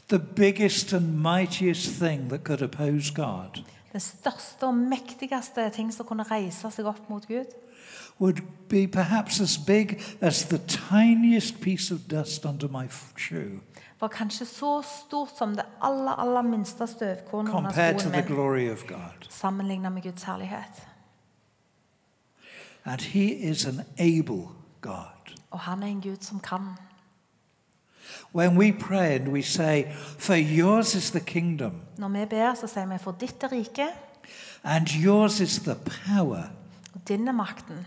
[0.10, 6.06] The biggest and mightiest thing that could oppose God Den største og mektigste ting som
[6.06, 7.50] kunne reise seg opp mot Gud,
[8.19, 13.60] would be perhaps as big as the tiniest piece of dust under my shoe
[13.99, 18.21] var kanskje så stort som det aller, aller minste støvkornet under compared to skoen the
[18.21, 19.27] min, glory of God.
[19.30, 20.88] sammenlignet med Guds herlighet.
[22.86, 24.47] And He is an able
[24.82, 25.34] God.
[25.51, 26.60] Og han er en Gud som kan.
[28.36, 29.84] When we pray and we say,
[30.19, 33.88] For yours is the kingdom, Når vi ber, så sier vi for ditt er rike,
[34.63, 36.43] and yours is the power,
[36.93, 37.86] og din er makten.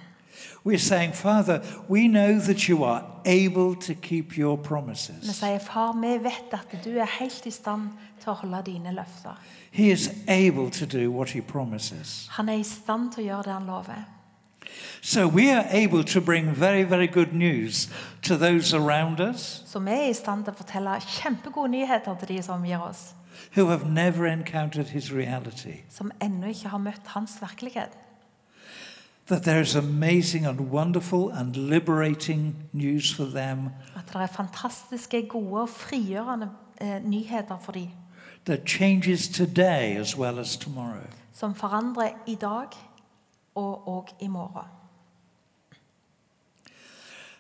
[0.65, 5.37] We're saying, Father, we know that you are able to keep your Vi promises.
[5.37, 7.91] sier, far, vi vet at du er helt i stand
[8.21, 9.37] til å holde dine løfter.
[9.71, 12.29] He is able to do what He promises.
[12.31, 14.05] Han er i stand til å gjøre det han lover.
[15.03, 17.89] So we are able to bring very, very good news
[18.23, 22.29] to those around us Så vi er i stand til å fortelle kjempegode nyheter til
[22.37, 23.15] de som omgir oss,
[23.57, 25.81] who have never encountered His reality.
[25.89, 27.91] som ennå ikke har møtt hans virkelighet.
[33.97, 37.89] At det er fantastiske, gode og frigjørende eh, nyheter for dem,
[38.45, 41.07] that changes today as well as tomorrow.
[41.33, 42.69] som forandrer i dag
[43.55, 44.67] og og i morgen.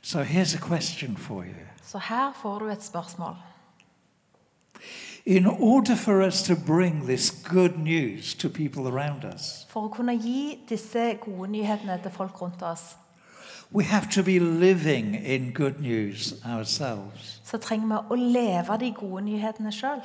[0.02, 1.66] So here's a question for you.
[1.82, 3.36] Så her får du et spørsmål.
[5.30, 9.88] In order for us to bring this good news to people around us, For å
[9.94, 12.96] kunne gi disse gode nyhetene til folk rundt oss,
[13.70, 17.40] we have to be living in good news ourselves.
[17.44, 20.00] så trenger vi å leve de gode nyhetene sjøl.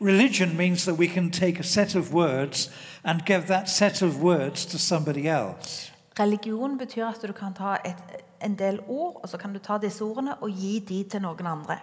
[0.00, 2.70] Religion means that we can take a set of words
[3.04, 5.92] and give that set of words to somebody else.
[6.18, 8.00] Religion betyr at du kan ta et,
[8.40, 11.46] en del ord, og så kan du ta disse ordene og gi de til noen
[11.46, 11.78] andre.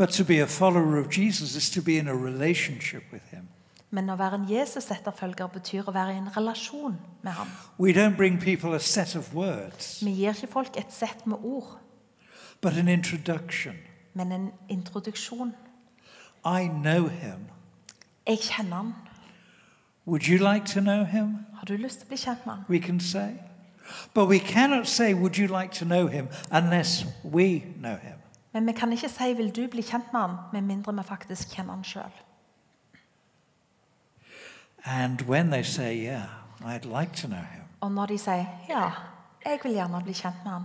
[0.00, 3.48] But to be a follower of Jesus is to be in a relationship with him.
[3.90, 7.50] Men å være en Jesus-etterfølger betyr å være i en relasjon med ham.
[7.78, 11.36] We don't bring people a set of words, Vi gir ikke folk et sett med
[11.44, 11.76] ord,
[12.62, 13.76] but an introduction.
[14.14, 15.52] men en introduksjon.
[16.46, 17.44] I know him.
[18.26, 18.94] Jeg kjenner han.
[20.06, 21.36] Would you like to know him?
[21.58, 22.64] Har du lyst til å bli kjent med han?
[22.68, 23.34] We can say.
[24.14, 26.28] But we cannot say, Would you like to know him?
[26.50, 28.19] unless we know him.
[28.52, 31.48] Men vi kan ikke si 'vil du bli kjent med han', med mindre vi faktisk
[31.48, 32.12] kjenner han sjøl.
[34.86, 36.28] Yeah,
[36.84, 37.28] like
[37.80, 38.90] Og når de sier 'ja,
[39.44, 40.64] jeg vil gjerne bli kjent med han',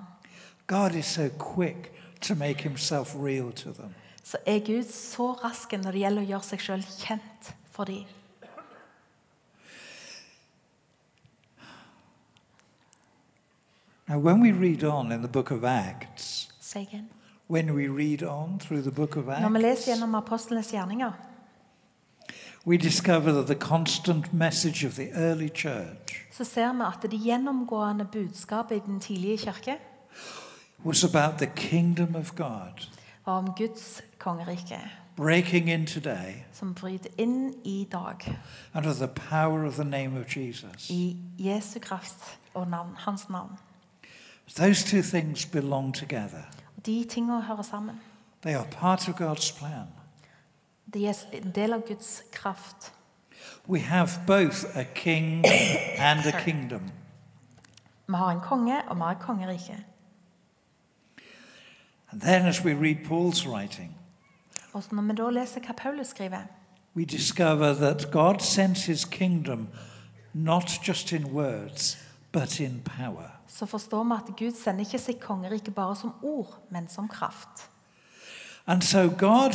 [0.67, 3.93] God is so quick to make himself real to them.
[4.23, 8.05] så er Gud så rask når det gjelder å gjøre seg sjøl kjent for dem.
[14.07, 17.14] Now, when we read on in the book of Acts, Say igjen.
[17.49, 21.11] Når vi leser gjennom apostlenes gjerninger,
[22.65, 27.19] we discover that the constant message of the early church så ser vi at det
[27.19, 29.77] gjennomgående budskapet i den tidlige kirke
[30.85, 32.87] was about the kingdom of God
[33.25, 34.79] var om Guds kongerike.
[35.15, 38.37] breaking in today som bryter inn i dag
[38.75, 40.89] under the power of the name of Jesus.
[40.89, 43.51] i Jesu kraft og navn, hans navn.
[44.55, 46.43] Those two things belong together.
[46.85, 48.01] De tingene hører sammen.
[48.41, 49.87] They are part of God's plan.
[50.93, 52.93] De er en del av Guds kraft.
[53.67, 55.45] We have both a king
[56.09, 56.81] and a kingdom.
[58.07, 59.85] Vi har en konge, og vi har et kongerike.
[62.11, 63.97] And then, as we read Paul's writing,
[64.73, 66.41] Og når vi da leser hva Paulus skriver,
[66.95, 69.67] we discover that God sends his kingdom
[70.33, 71.97] not just in words,
[72.31, 73.34] but in power.
[73.47, 77.69] Så forstår vi at Gud sender ikke sitt kongerike bare som ord, men som kraft.
[78.81, 79.53] So, God,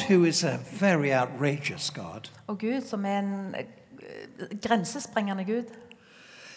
[1.94, 3.66] God, Og Gud, som er en eh,
[4.62, 5.64] grensesprengende Gud,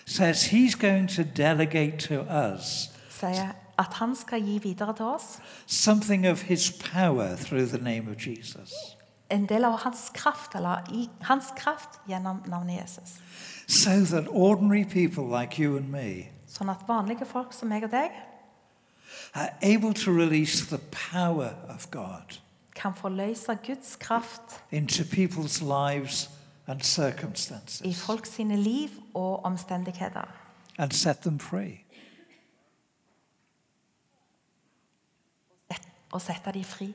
[0.05, 2.23] says he's going to delegate to
[2.53, 7.83] us sier at han skal gi videre til oss something of his power through the
[7.83, 8.73] name of Jesus.
[9.29, 13.19] en del av hans kraft, eller i hans kraft gjennom navnet Jesus.
[13.67, 17.91] So that ordinary people like you and me Sånn at vanlige folk som meg og
[17.91, 18.13] deg
[19.33, 22.37] are able to release the power of God
[22.75, 26.29] kan forløse Guds kraft into people's lives
[26.67, 30.27] and i circumstances folk sine liv og omstendigheter.
[30.77, 31.79] and set them free.
[36.11, 36.93] Og sette dem fri.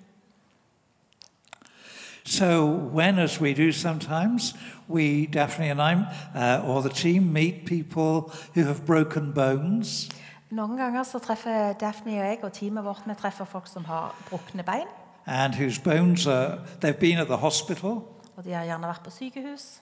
[2.25, 4.55] So, when, as we do sometimes,
[4.89, 5.95] we, Daphne and I,
[6.35, 10.09] uh, or the team, meet people who have broken bones,
[10.51, 14.15] Noen ganger så treffer Daphne og jeg og teamet vårt vi treffer folk som har
[14.31, 14.87] brukne bein.
[15.27, 18.03] and whose bones are, they've been at the hospital,
[18.37, 19.81] Og de har gjerne vært på sykehus.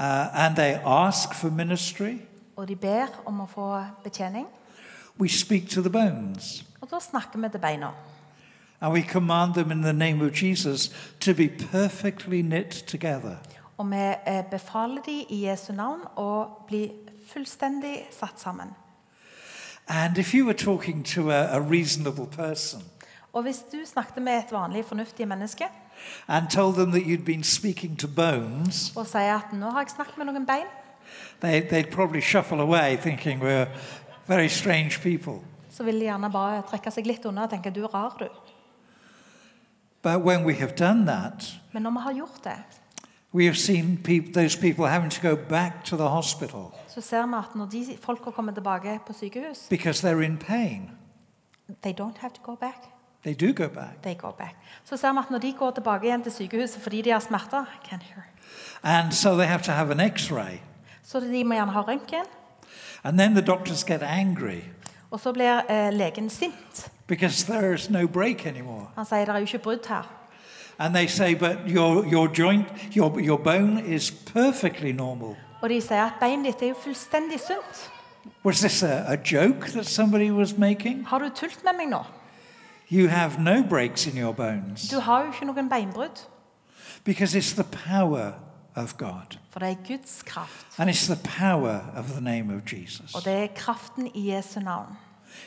[0.00, 2.18] uh, and they ask for ministry,
[2.56, 4.46] Og de ber om å få betjening.
[5.20, 6.64] we speak to the bones.
[6.80, 7.90] Og da snakker vi til beina.
[8.80, 10.88] And we command them in the name of Jesus
[11.20, 13.36] to be perfectly knit together.
[13.78, 16.90] Og vi eh, befaler dem i Jesu navn å bli
[17.28, 18.74] fullstendig satt sammen.
[19.88, 22.82] And if you were talking to a, a reasonable person
[23.32, 25.64] Og hvis du snakket med et vanlig fornuftig menneske
[26.28, 29.90] and told them that you'd been speaking to bones, og sier at 'nå har jeg
[29.90, 30.68] snakket med noen bein',
[31.40, 33.66] they, they'd probably shuffle away thinking we're
[34.26, 35.46] very strange people.
[35.70, 38.52] så vil de gjerne bare trekke seg litt unna og tenke 'du er rar, du'.
[40.02, 42.58] But when we have done that, Men når vi har gjort det,
[43.38, 47.26] we have seen people, those people having to go back to the hospital så ser
[47.26, 50.90] vi at når de folka kommer tilbake på sykehus because they're in pain.
[51.82, 52.76] They don't have to go back.
[53.22, 54.02] They do go back.
[54.02, 54.54] They go back.
[54.84, 57.64] Så ser vi at når de går tilbake igjen til sykehuset fordi de har smerter,
[57.64, 58.22] I can't hear.
[58.82, 60.58] And so they have to have an x ray.
[61.02, 62.24] så de må gjerne ha røntgen,
[63.04, 64.60] And then the doctors get angry
[65.10, 66.90] og så blir eh, legen sint.
[67.06, 68.86] because there is no break anymore.
[68.96, 70.10] Han sier det er jo ikke brudd her.
[70.78, 72.66] And they say, but your, your joint,
[72.96, 75.36] your, your bone is perfectly normal.
[75.62, 77.90] Og de sier at beinet ditt er jo fullstendig sunt.
[78.44, 81.04] Was this a, a joke that somebody was making?
[81.06, 82.02] Har du tult med meg nå?
[82.90, 86.26] You have no breaks in your bones Du har jo ikke noen beinbrudd.
[87.04, 88.32] because it's the power
[88.76, 89.38] of God.
[89.50, 90.66] For det er Guds kraft.
[90.78, 93.14] And it's the power of the name of Jesus.
[93.14, 94.96] Og det er kraften i Jesu navn.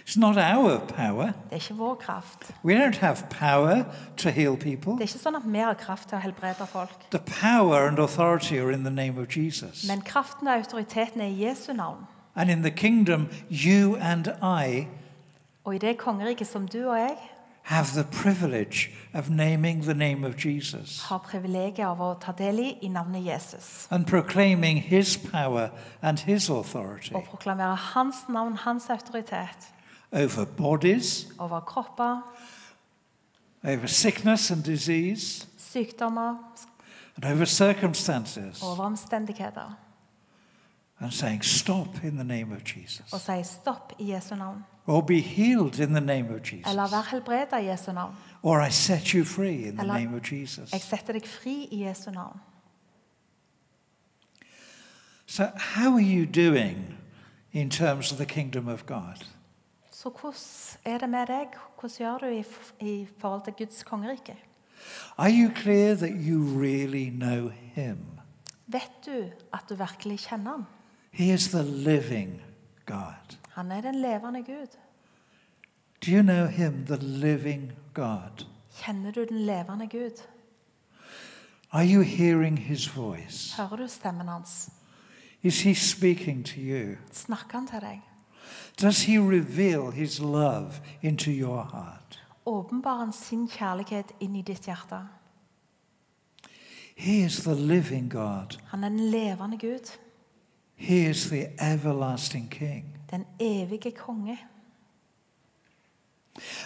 [0.07, 1.25] It's not our power.
[1.25, 2.51] Det er ikke vår kraft.
[2.65, 3.83] We don't have power
[4.17, 4.91] to heal people.
[4.91, 7.09] Det er ikke sånn at vi har kraft til å helbrede folk.
[7.11, 9.87] The power and authority are in the name of Jesus.
[9.89, 11.97] Men kraften og autoriteten er i Jesu navn.
[12.35, 14.87] And in the kingdom, you and I
[15.63, 17.15] Og i det kongeriket som du og jeg
[17.63, 22.59] have the privilege of naming the name of Jesus har privilegiet av å ta del
[22.59, 23.87] i i navnet Jesus.
[23.91, 25.69] and proclaiming his power
[26.01, 29.69] and his authority Og proklamere hans navn, hans autoritet
[30.13, 32.21] over bodies, over kropper,
[33.63, 36.37] over sickness and disease, sykdommer,
[37.15, 39.75] and over circumstances, over omstendigheter.
[40.99, 44.63] and saying, Stop in the name of Og Jesus, si stopp i Jesu navn.
[44.87, 48.13] or be healed in the name of Eller Jesus, vær helbreda i Jesu navn.
[48.43, 50.71] or I set you free in the Eller- name of Jesus.
[50.71, 52.39] Jeg setter deg fri i Jesu navn.
[55.25, 56.97] So, how are you doing
[57.53, 59.23] in terms of the kingdom of God?
[60.01, 60.33] Så hvordan
[60.93, 61.47] er det med deg?
[61.79, 62.43] Hvordan gjør du i,
[62.79, 64.35] i forhold til Guds kongerike?
[65.19, 67.11] Really?
[68.67, 70.65] Vet du at du virkelig kjenner ham?
[71.11, 72.41] He is the living
[72.85, 73.37] God.
[73.49, 74.77] Han er den levende Gud.
[76.05, 78.45] Do you know Him, the living God?
[78.73, 80.21] Kjenner du den levende Gud?
[81.71, 83.57] Are you hearing His voice?
[83.57, 84.69] Hører du stemmen hans?
[85.43, 86.95] Is He speaking to you?
[87.11, 88.10] Snakker han til deg?
[88.81, 90.71] Does He reveal His love
[91.01, 92.19] into your heart?
[92.45, 95.07] Åpenbarer han sin kjærlighet inn i ditt hjerte?
[96.95, 98.59] He is the living God.
[98.67, 99.97] Han er den levende Gud.
[100.75, 102.97] He is the everlasting King.
[103.11, 104.37] Den evige konge.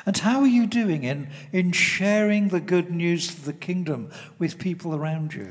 [0.06, 4.58] And how are you doing in, in sharing the good news of the kingdom with
[4.60, 5.48] people around you?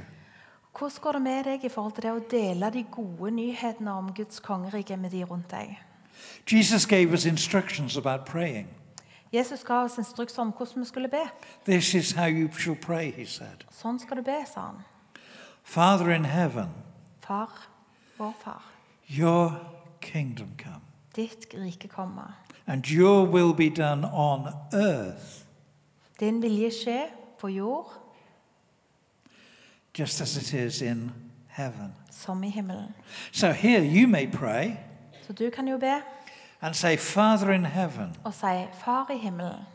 [0.78, 4.12] Hvordan går det med deg i forhold til det å dele de gode nyhetene om
[4.14, 5.76] Guds kongerike med de rundt deg?
[6.46, 8.68] Jesus gave us instructions about praying.
[9.32, 11.22] Jesus ga oss instrukser om hvordan vi skulle be.
[11.66, 13.64] This is how you shall pray, he said.
[13.72, 14.82] Sånn skal du be, sa han.
[15.64, 16.68] Father in heaven,
[17.26, 17.48] Far,
[18.18, 18.62] vår far,
[19.08, 19.52] your
[20.00, 20.80] kingdom come,
[21.16, 22.34] ditt rike komme.
[22.66, 25.44] and your will be done on earth
[26.20, 27.06] Din vilje skje
[27.40, 27.86] på jord
[29.98, 31.12] just as it is in
[31.48, 31.92] heaven.
[32.10, 32.94] som i himmelen.
[33.32, 34.76] So here you may pray
[35.27, 36.03] Så du kan jo be
[36.61, 39.66] and say, Father in heaven, og si, Far i himmelen,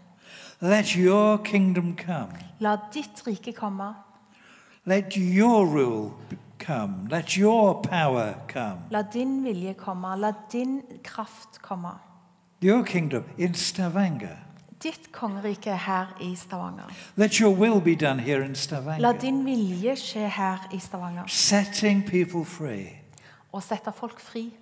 [0.61, 2.33] let your kingdom come.
[2.59, 3.93] la ditt rike komme.
[4.85, 6.11] Let your rule
[6.57, 7.07] come.
[7.09, 8.79] Let your power come.
[8.89, 10.15] La din vilje komme.
[10.17, 11.89] La din kraft komme.
[12.61, 14.37] Your kingdom in Stavanger.
[14.83, 16.89] Ditt kongerike her i Stavanger.
[17.15, 18.55] Let your will be done here in
[18.99, 21.23] La din vilje skje her i Stavanger.
[21.27, 23.01] Setting people free.
[23.51, 24.53] Og sette folk fri.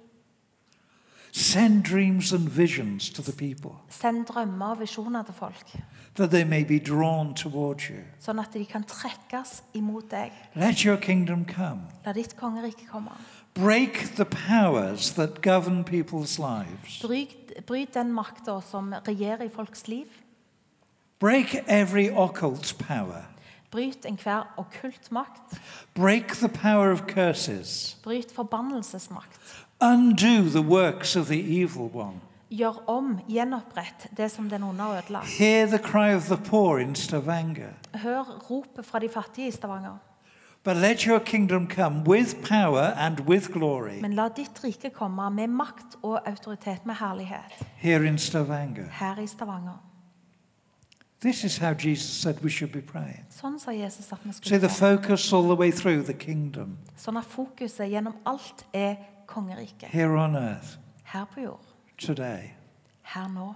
[1.31, 5.77] Send dreams and visions to the people Send drømmer og visjoner til folk,
[6.15, 7.97] that they may be drawn towards you.
[8.19, 10.31] sånn at de kan trekkes imot deg.
[10.55, 11.81] Let your kingdom come.
[12.05, 13.11] La ditt kongerike komme.
[13.53, 17.01] Break the powers that govern people's lives.
[17.01, 20.05] Bryt, bryt den makta som regjerer i folks liv.
[21.19, 23.25] Break every occult power.
[23.71, 25.57] Bryt enhver okkult makt.
[25.95, 27.97] Break the power of curses.
[28.03, 29.65] Bryt forbannelsesmakt.
[29.81, 32.19] Undo the works of the evil one.
[32.49, 35.27] Gjør om, gjenopprett det som den onde har ødelagt.
[35.27, 37.73] Hear the cry of the poor in Stavanger.
[37.93, 39.97] Hør ropet fra de fattige i Stavanger.
[40.63, 45.29] But let your kingdom come with power and with glory Men la ditt rike komme
[45.29, 48.85] med makt og autoritet, med herlighet, here in Stavanger.
[48.91, 49.83] her i Stavanger.
[51.21, 53.25] This is how Jesus said we should be praying.
[53.29, 57.17] Sånn sa Jesus at vi skulle the focus all the way through the kingdom Sånn
[57.17, 58.95] at fokuset gjennom alt er
[59.27, 59.89] kongeriket.
[59.89, 61.59] here on earth Her på jord.
[61.97, 62.53] today.
[63.03, 63.53] Her nå.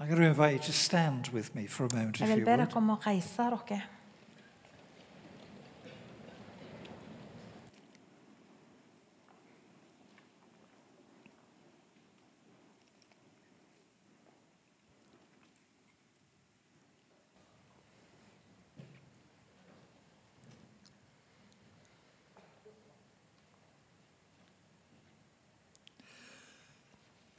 [0.00, 2.50] I'm going to invite you to stand with me for a moment, Jeg vil be
[2.50, 3.82] dere om å reise dere.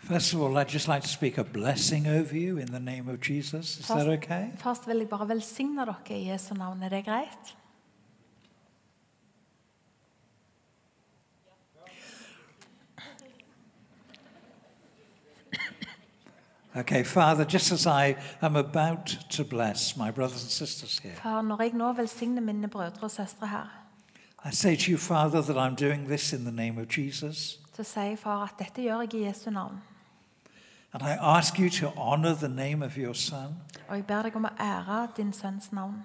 [0.06, 3.10] First of all, I'd just like to speak a blessing over you in the name
[3.10, 3.80] of Jesus.
[3.80, 4.51] Is that okay?
[4.58, 6.84] Først vil jeg bare velsigne dere i Jesu navn.
[6.84, 7.56] Er det greit?
[16.76, 21.41] Okay, Father, just as I am about to bless my brothers and sisters here, For
[21.41, 23.86] når jeg nå velsigner mine brødre og søstre her,
[24.45, 27.60] I say to you, Father, that I'm doing this in the name of Jesus.
[27.76, 29.82] så sier far at dette gjør jeg i Jesu navn.
[30.95, 33.55] And I ask you to honor the name of your Son,
[33.87, 35.33] Og jeg ber deg om å ære din
[35.71, 36.03] navn.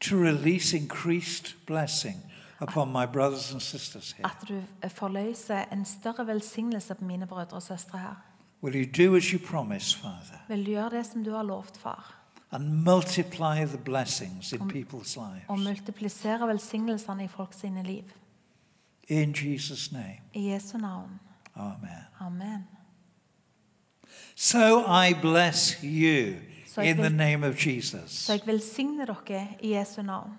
[0.00, 2.16] to release increased blessing
[2.60, 4.26] upon my brothers and sisters here.
[4.26, 8.14] At du forløser en større velsignelse på mine brødre og søstre her.
[8.62, 11.76] Will you do as you promise, Father, Vil du gjøre det som du har lovt,
[11.76, 12.14] far?
[12.52, 15.44] and multiply the blessings in people's Og lives?
[17.24, 18.02] i folk sine liv.
[19.08, 21.20] In Jesus' name, I Jesu navn.
[21.56, 21.90] Amen.
[22.20, 22.64] Amen.
[24.36, 26.34] So I bless you
[26.82, 28.10] in the name of Jesus.
[28.10, 30.30] Så jeg velsigner dere i Jesu navn.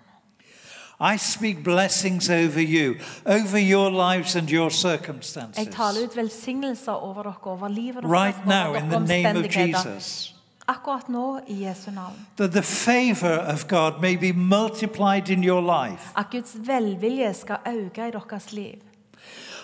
[1.00, 2.94] I speak blessings over you,
[3.26, 5.68] over your lives and your Jeg circumstances.
[5.74, 9.50] taler ut velsignelser over dere, over livet deres, Right now, in the name of.
[9.50, 10.32] Jesus.
[10.68, 12.26] Akkurat nå i Jesu navn.
[12.36, 16.02] That the favor of God may be multiplied in your life.
[16.16, 18.74] At Guds velvilje skal øke i deres liv.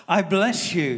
[0.09, 0.97] I bless you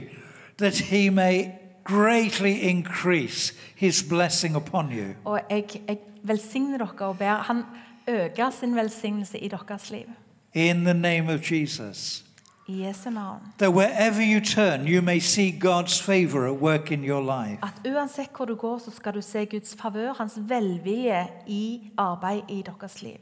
[0.58, 5.14] that He may greatly increase His blessing upon you.
[5.26, 7.64] Og jeg, jeg velsigner dere og ber Han
[8.08, 10.06] øker sin velsignelse i deres liv.
[10.54, 12.26] In the name of Jesus.
[12.68, 13.40] I Jesu navn.
[13.58, 17.60] That wherever you turn, you may see God's favor at work in your life.
[17.64, 22.42] At uansett hvor du går, så skal du se Guds favør, hans velvilje i arbeid
[22.50, 23.18] i deres liv.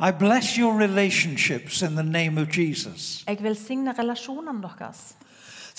[0.00, 3.24] I bless your relationships in the name of Jesus.
[3.26, 5.16] Jeg velsigner relasjonene deres.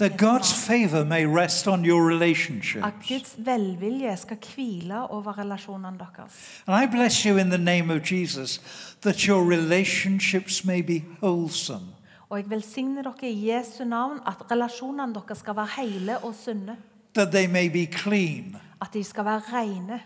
[0.02, 2.86] That God's favor may rest on your At relationships.
[3.10, 6.64] Guds velvilje skal hvile over relasjonene deres.
[6.68, 8.62] And I bless you in the name of Jesus
[9.02, 11.86] that your relationships may be wholesome.
[12.30, 16.78] Og jeg velsigner dere i Jesu navn at relasjonene deres skal være hele og sunne.
[17.16, 20.02] that they may be clean, At de skal være rene.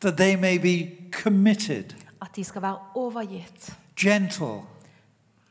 [0.00, 1.84] that they may be committed,
[2.22, 3.76] At de skal være overgitt.
[3.96, 4.60] gentle,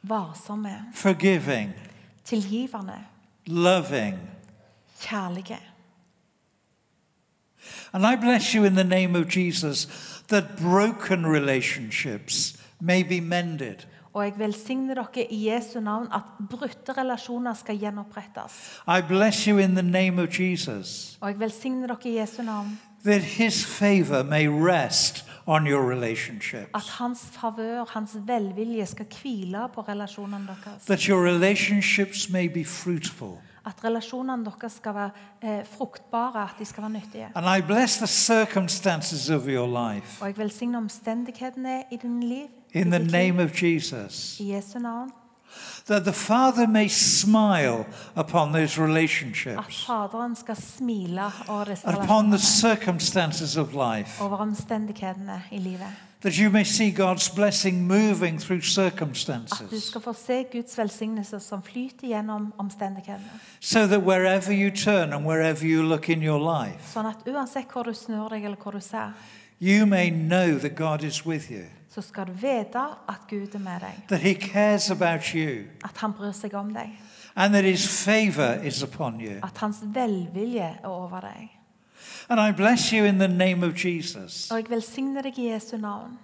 [0.03, 0.75] Varsomme.
[0.93, 1.71] forgiving,
[2.23, 3.12] Tilgivende.
[3.47, 4.19] Loving.
[7.93, 9.87] And I bless you in the name of Jesus
[10.27, 13.85] that broken relationships may be mended.
[14.13, 18.81] Og jeg velsigner dere i Jesu navn at brutte relasjoner skal gjenopprettes.
[18.87, 22.79] I bless you in the name of Jesus Og jeg velsigner dere i Jesu navn
[23.03, 29.67] that his favor may rest on your relationships, at hans favør, hans velvilje skal hvile
[29.73, 30.85] på relasjonene deres.
[30.85, 33.37] that your relationships may be fruitful.
[33.65, 35.09] At relasjonene deres skal være
[35.43, 37.27] eh, fruktbare, at de skal være nyttige.
[37.35, 42.45] And I bless the circumstances of your life Og jeg velsigner omstendighetene i din liv.
[42.73, 44.39] in the name of Jesus.
[44.39, 45.11] I Jesu navn.
[45.87, 52.29] That the Father may smile upon those At relationships, Faderen skal smile over disse upon
[52.31, 52.39] the relasjonene.
[52.39, 55.87] circumstances of life, Over omstendighetene i livet.
[56.21, 60.77] that you may see God's blessing moving through At du circumstances, skal få se Guds
[60.77, 63.39] velsignelse som flyter gjennom omstendighetene.
[63.59, 67.67] so that wherever you turn and wherever you look in your life, Sånn at uansett
[67.73, 69.11] hvor du snur deg eller hvor du ser,
[69.59, 71.65] you may know that God is with you,
[71.95, 72.79] så skal du vite
[73.09, 74.03] at Gud er med deg.
[74.07, 76.89] that He cares about you, At han bryr seg om deg.
[77.35, 79.37] and that His favor is upon you.
[79.43, 81.49] At hans velvilje er over deg.
[82.29, 85.77] And I bless you in the name of Jesus, Og jeg velsigner deg i Jesu
[85.77, 86.17] navn.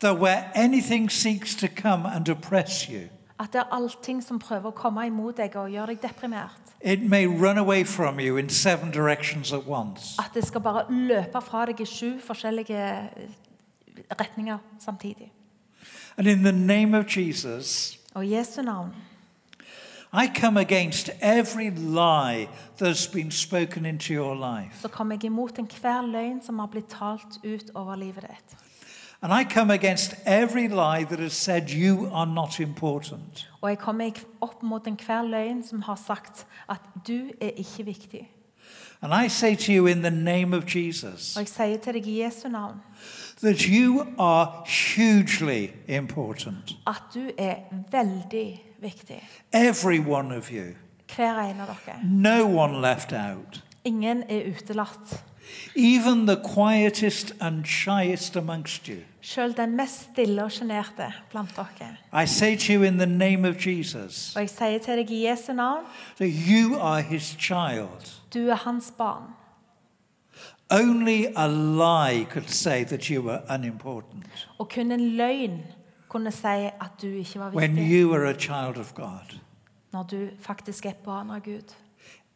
[0.00, 3.00] that where anything seeks to come and oppress you,
[3.40, 6.50] At det er allting som prøver å komme imot deg og gjøre deg deprimert.
[6.80, 10.16] It may run away from you in seven directions at once.
[10.18, 12.78] At det skal bare løpe fra deg i sju forskjellige
[13.16, 13.28] eh,
[14.20, 15.32] retninger samtidig.
[16.16, 18.94] And in the name of Jesus, Og i Jesu navn
[20.12, 22.48] I come against every lie
[22.82, 24.80] that's been spoken into your life.
[24.80, 28.58] så kommer jeg imot enhver løgn som har blitt talt ut over livet ditt.
[29.22, 33.50] And I come against every lie that has said you are not important.
[33.60, 38.30] Og jeg kommer opp mot enhver løgn som har sagt at du er ikke viktig.
[39.02, 42.06] And I say to you in the name of Jesus Og jeg sier til deg
[42.06, 42.80] i Jesu navn
[43.42, 46.76] that you are hugely important.
[46.86, 47.54] at du er
[47.90, 49.28] veldig viktig.
[49.52, 50.64] Every one of you.
[51.16, 51.96] Hver en av dere.
[52.04, 53.64] No one left out.
[53.84, 55.24] Ingen er utelatt.
[55.76, 58.96] Even the quietest and shyest amongst you.
[59.20, 61.96] Selv den mest stille og sjenerte blant dere.
[62.22, 65.26] I say to you in the name of Jesus Og jeg sier til deg i
[65.28, 65.84] Jesu navn
[66.18, 68.20] that you are his child.
[68.34, 69.22] du er hans barn.
[70.70, 75.60] Only a lie could say that you were unimportant Og kun en løgn
[76.08, 79.38] kunne si at du ikke var when viktig you were a child of God.
[79.92, 81.74] når du faktisk er et barn av Gud.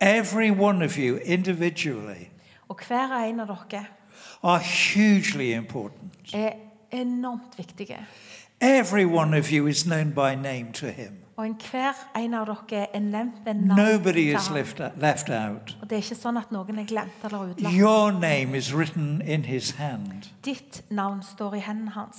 [0.01, 2.29] Every one of you individually
[2.69, 3.85] Og hver en av dere
[4.43, 4.59] are
[4.95, 6.13] hugely important.
[6.35, 6.53] er
[6.93, 8.07] enormt viktige.
[8.61, 11.13] Every one of you is known by name to him.
[11.37, 13.93] Og enhver en av dere er nevnt ved navn.
[13.93, 15.77] Nobody is left, left out.
[15.81, 17.73] Og det er ikke sånn at noen er glemt eller utelatt.
[17.75, 20.29] Your name is written in his hand.
[20.45, 22.17] Ditt navn står i hendene hans.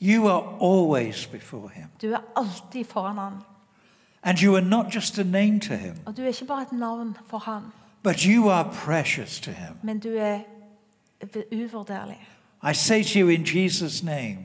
[0.00, 1.88] You are always before him.
[2.02, 3.32] Du er alltid foran han.
[4.22, 6.72] And you are not just a name to him, Og du er ikke bare et
[6.72, 7.62] navn for han,
[8.02, 9.74] but you are precious to him.
[9.82, 10.38] men du er
[11.52, 12.28] uvurderlig.
[12.70, 14.38] I say to you in Jesus' name,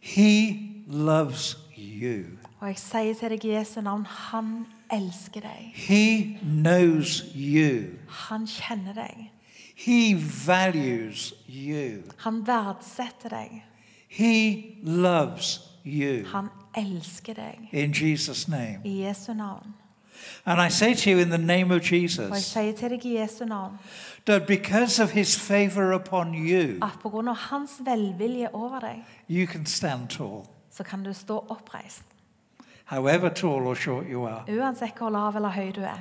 [0.00, 2.24] he loves you.
[2.60, 5.72] Og jeg sier til deg i Jesu navn, han elsker deg.
[5.74, 7.96] He knows you.
[8.28, 9.30] Han kjenner deg.
[9.74, 10.14] He
[10.46, 12.02] values you.
[12.16, 13.62] Han verdsetter deg.
[14.08, 16.26] He loves you.
[16.26, 17.68] Han elsker deg.
[17.72, 18.80] In Jesus' name.
[18.84, 19.74] I Jesu navn.
[20.44, 23.04] And I say to you in the name of Og jeg Jesus sier til deg
[23.04, 23.78] i Jesu navn
[24.26, 29.04] that because of his favor upon you, at på grunn av hans velvilje over deg,
[29.30, 32.02] you can stand tall, så kan du stå oppreist.
[32.84, 34.42] however tall or short you are.
[34.48, 35.98] Uansett hvor lav eller høy du er,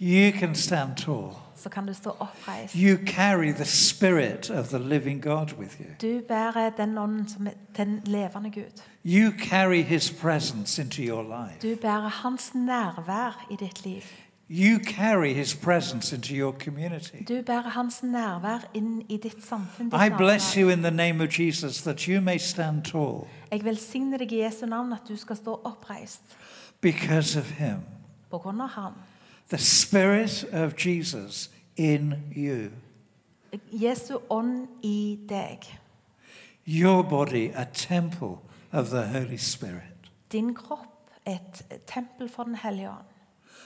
[0.00, 1.32] You can stand tall.
[1.56, 2.74] så kan du stå oppreist.
[2.74, 5.86] You carry the spirit of the living God with you.
[6.02, 8.82] Du bærer den ånden som er den levende Gud.
[9.04, 11.58] You carry his presence into your life.
[11.74, 14.02] Du bærer hans nærvær i ditt liv.
[14.50, 17.24] You carry his presence into your community.
[17.28, 19.90] Du bærer hans nærvær inn i ditt samfunn.
[19.90, 23.64] Ditt I bless you in the name of Jesus that you may stand tall Jeg
[23.64, 26.22] velsigner deg i Jesu navn at du skal stå oppreist
[26.80, 27.76] because of him.
[28.30, 28.92] på grunn av han.
[29.50, 32.70] The Spirit of Jesus in you.
[33.72, 35.58] Jesu ånd i deg.
[36.66, 38.36] Your body a temple
[38.72, 40.10] of the Holy Spirit.
[40.32, 43.04] Din kropp et tempel for Den hellige ånd.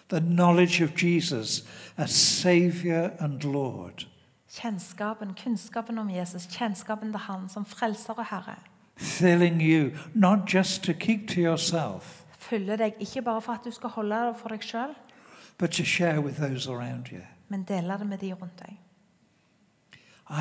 [0.08, 1.64] The knowledge of Jesus
[1.96, 4.06] as Savior and Lord.
[4.54, 8.54] Kjennskapen, kunnskapen om Jesus, kjennskapen til Han som frelser og Herre,
[8.96, 13.70] filling you not just to keep to yourself, fyller deg ikke bare for at du
[13.70, 14.94] skal holde det for deg sjøl,
[15.58, 17.20] but to share with those around you.
[17.48, 18.78] men dele det med de rundt deg.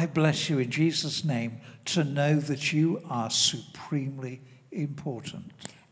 [0.03, 1.51] I bless you in Jesus' name
[1.85, 4.39] to know that you are supremely
[4.71, 5.45] important.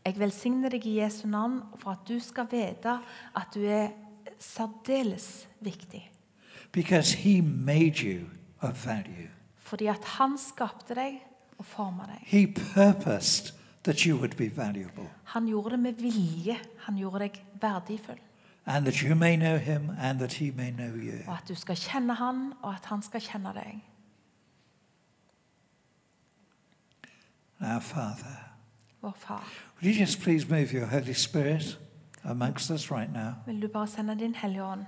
[0.04, 2.98] Jeg velsigner deg i Jesu navn for at du skal vite
[3.36, 3.88] at du er
[4.38, 6.10] særdeles viktig.
[6.72, 8.26] Because he made you
[8.60, 9.28] of value.
[9.58, 11.20] Fordi at han skapte deg
[11.58, 12.22] og forma deg.
[12.26, 16.56] He purposed that you would be valuable Han gjorde det med vilje.
[16.78, 18.18] Han gjorde deg verdifull.
[18.66, 21.18] and that you may know him and that he may know you.
[21.26, 23.80] Og at du skal kjenne han, og at han skal kjenne deg.
[27.60, 28.49] Our Father,
[29.02, 29.44] Vår far.
[29.82, 31.78] would you just please move your Holy Spirit
[32.24, 33.32] amongst us right now?
[33.46, 34.84] Vil du bare sende din Hellige Ånd?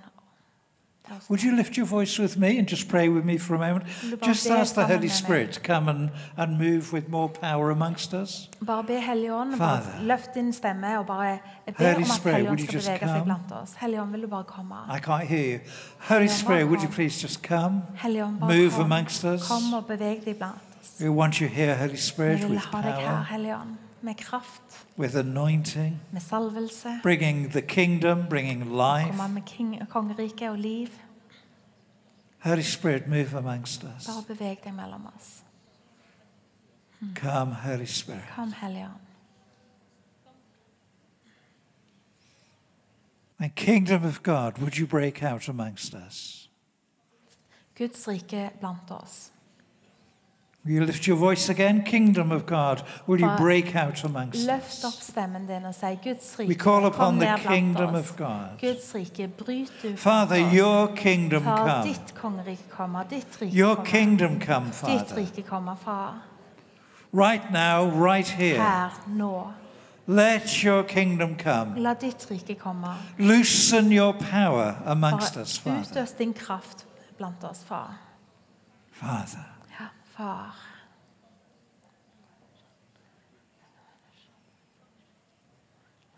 [1.29, 3.85] Would you lift your voice with me and just pray with me for a moment?
[4.03, 5.09] Vil du bare Just ask the Holy?
[5.09, 8.49] Spirit to come and, and move with more power amongst us.
[8.67, 9.57] Bare be Hellige Ånd.
[9.57, 10.01] Father.
[10.03, 13.25] Løft din stemme og bare be Holy Spirit, would you just come?
[13.25, 13.75] blant oss.
[13.75, 14.75] Hellige Ånd, vil du bare komme?
[14.97, 15.59] I can't hear you.
[15.99, 17.83] Holy Spirit, would you please just come?
[17.95, 19.49] Hellige Ånd, bare Move amongst us.
[19.49, 20.59] Kom og beveg deg blant.
[21.01, 23.67] We want you here, Holy Spirit, with ha deg her, power,
[24.03, 27.01] med kraft, with anointing, med salvelse.
[27.03, 29.17] bringing the kingdom, bringing life.
[29.17, 30.89] Komme med king, kongeriket og liv.
[32.45, 34.07] Holy Spirit, move amongst us.
[34.07, 35.43] Bare beveg deg mellom oss.
[36.99, 37.15] Hmm.
[37.15, 38.25] Come, Holy Spirit.
[38.35, 39.01] Kom, Hellige Ånd.
[43.39, 46.49] And kingdom of God, would you break out amongst us?
[47.75, 49.32] Guds rike blant oss.
[50.65, 51.83] Will you lift your voice again?
[51.83, 55.09] Kingdom of God, will you break out amongst Løft opp us?
[55.11, 58.61] stemmen din og si Guds We call upon the kingdom of God.
[58.61, 61.83] Guds rike, bryt Father, your kingdom come.
[61.83, 63.91] ditt kongerike kommer, ditt rike Your kommer.
[63.91, 65.17] kingdom come, Ditt Father.
[65.17, 66.23] rike kommer, far.
[67.13, 68.61] Right now, right here.
[68.63, 69.53] Her, nå.
[70.07, 71.75] Let your kingdom come.
[71.83, 72.95] La ditt rike komme.
[73.19, 75.81] Loosen your power amongst us, Father.
[76.03, 76.87] utøs din kraft
[77.19, 77.99] blant oss, far.
[78.93, 79.52] Father.
[80.17, 80.55] Far.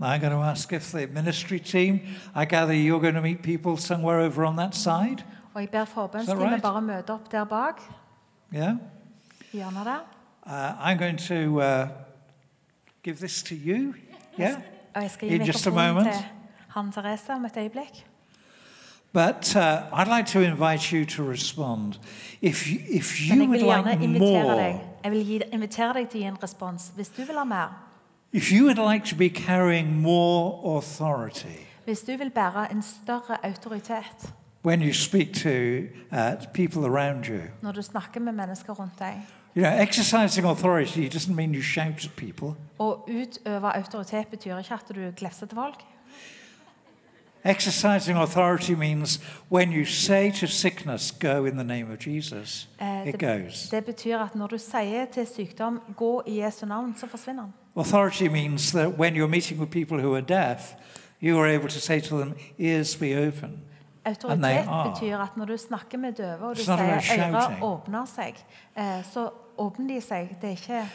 [0.01, 2.01] I'm going to ask if the ministry team,
[2.35, 5.25] I gather you're going to meet people somewhere over on that side.
[5.55, 6.63] Og jeg ber Is that forbønnsteamet right?
[6.63, 7.81] bare møte opp der bak.
[8.55, 8.75] Yeah?
[9.53, 10.01] i Hjørnet der.
[10.47, 11.89] Uh, I'm going to uh,
[13.03, 13.95] give this to you.
[14.39, 14.57] Yeah?
[14.95, 16.09] Og jeg skal gi In just a moment.
[16.69, 18.07] han Therese om et øyeblikk.
[19.15, 21.99] But uh, I'd like to invite you to respond.
[22.43, 24.81] If you, if you would like invitere deg.
[25.05, 26.93] Jeg vil invitere deg til å gi en respons.
[26.97, 27.69] Hvis du vil ha mer,
[28.33, 33.47] if you would like to be carrying more authority hvis du vil bære en større
[33.47, 34.33] autoritet
[34.65, 35.49] when you speak to
[36.12, 39.15] uh, people around you, når du snakker med mennesker rundt deg,
[39.57, 42.55] you know, exercising authority doesn't mean you shout at people.
[42.79, 45.85] og utøve autoritet betyr ikke at du glefser til folk.
[47.45, 49.21] Exercising authority means
[49.51, 53.69] when you say to sickness, go in the name of Jesus, Eh, it det, goes.
[53.71, 57.53] det betyr at når du sier til sykdom 'gå i Jesu navn', så forsvinner den.
[57.77, 60.73] Authority means that when you're meeting with people who are deaf,
[61.23, 63.51] you are able to say to them, ears be open.
[64.07, 64.91] And they Autoritet are.
[64.95, 67.63] betyr at når du snakker med døve, og du It's not about sier shouting.
[67.63, 68.35] åpner seg,
[68.79, 69.29] eh, så
[69.59, 70.37] åpner de seg.
[70.41, 70.89] Det er ikke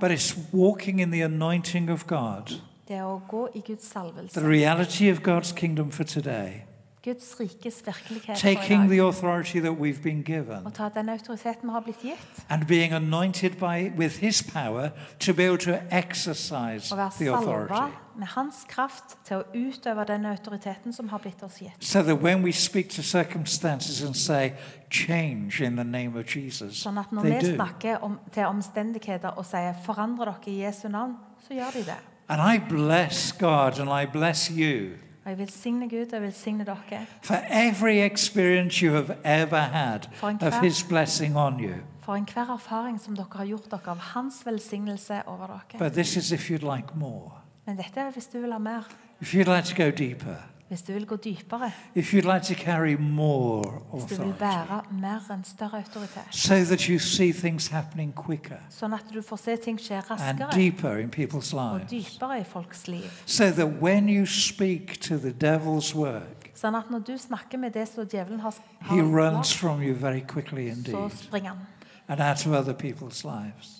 [0.00, 3.92] But it's walking in the anointing of God, det å gå i Guds
[4.32, 6.64] the reality of God's kingdom for today,
[7.06, 11.72] Guds rikes virkelighet taking the authority that we've been given Og ta den autoriteten vi
[11.72, 16.94] har blitt gitt, and being anointed by with his power to be able to exercise
[17.18, 17.94] the authority.
[18.16, 21.84] med hans kraft til å utøve den autoriteten som har blitt oss gitt.
[21.84, 24.52] So that when we speak to circumstances and say,
[24.90, 29.46] change in the name of Jesus, Sånn at når vi snakker om, til omstendigheter og
[29.46, 31.16] sier 'forandre dere i Jesu navn',
[31.48, 32.15] så gjør de det.
[32.28, 34.90] And I bless God and I bless you
[35.24, 40.00] Og jeg velsigner Gud og jeg velsigner dere for every experience you have ever had
[40.22, 41.74] en of his blessing on you.
[42.00, 45.78] for enhver erfaring som dere har gjort dere av hans velsignelse over dere.
[45.78, 47.30] But this is if you'd like more.
[47.66, 48.82] Men dette er hvis du vil ha mer.
[49.20, 50.36] If you'd like to go deeper,
[50.68, 53.62] Hvis du vil gå dypere, if you'd like to carry more
[53.92, 58.14] hvis du vil authority, være mer enn større autoritet, so that you see things happening
[58.14, 60.48] quicker sånn at du får se ting skje and raskere.
[60.54, 63.06] deeper in people's og lives, dypere i folks liv.
[63.26, 67.70] so that when you speak to the devil's work, Sånn at når du snakker med
[67.74, 71.48] det som djevelen har, he har runs lagd, from you very quickly så indeed springer
[71.54, 71.66] han.
[72.08, 73.75] and out of other people's lives.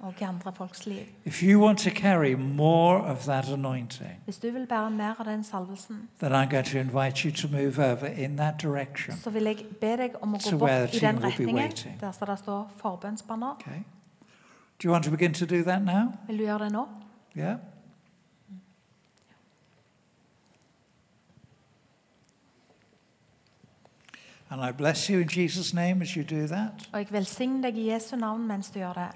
[0.00, 0.98] Og i andre folks liv.
[1.24, 5.24] If you want to carry more of that anointing, Hvis du vil bære mer av
[5.24, 9.16] den salvelsen, then I'm going to invite you to move over in that direction.
[9.16, 11.22] så vil jeg be deg om å So gå where bort the i team den
[11.24, 12.00] will be retningen waiting.
[12.00, 13.50] der står det står forbønnsbanner.
[13.50, 13.78] Okay?
[14.82, 16.12] Do you want to begin to do that now?
[16.26, 16.86] Vil du gjøre det nå?
[17.36, 17.56] Yeah?
[24.50, 26.88] And I bless you in Jesus' name as you do that.
[26.92, 29.08] Og jeg velsigner deg i Jesu navn mens du gjør det.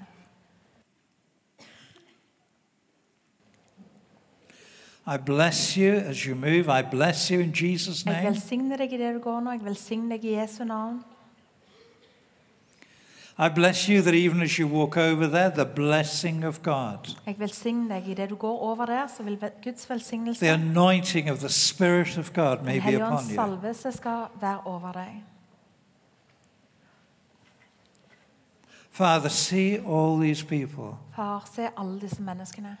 [5.13, 6.69] I bless you as you move.
[6.69, 8.27] I bless you in Jesus' Jeg name.
[8.29, 9.51] velsigner deg i det du går nå.
[9.51, 11.03] Jeg velsigner deg i Jesu navn.
[13.39, 17.35] I bless you that even as you walk over there, the blessing of God, Jeg
[17.39, 21.37] velsigner deg i det du går over der, så vil Guds velsignelse, the anointing of
[21.39, 23.35] the Spirit of God may Den be hellige upon ånds you.
[23.35, 25.23] salvelse skal være over deg.
[28.91, 30.97] Father, see all these people.
[31.15, 32.77] Far, se alle disse menneskene.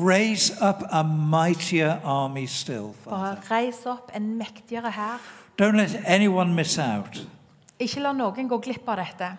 [0.00, 3.40] Raise up a mightier army still, Father.
[3.50, 5.18] reis opp en mektigere hær.
[5.58, 7.26] Don't let anyone miss out.
[7.80, 9.36] Ikke la noen gå glipp av dette.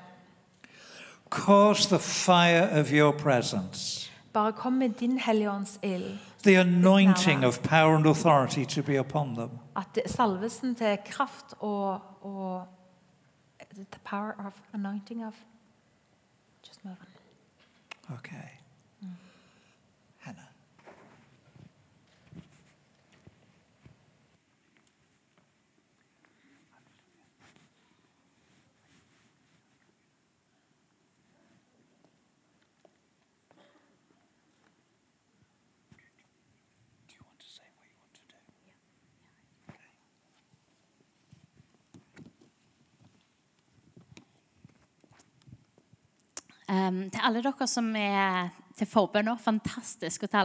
[1.29, 6.17] Cause the fire of your presence, Bare kom med din helligånds ild.
[6.43, 9.49] the anointing of power and authority to be upon them.
[9.75, 12.67] At det- salvelsen til kraft og, og
[13.75, 15.33] The power of anointing of
[16.67, 18.15] Just move on.
[18.15, 18.60] Okay.
[46.71, 50.23] Um, til alle dere som er til forbønn nå, fantastisk.
[50.23, 50.39] Og til alle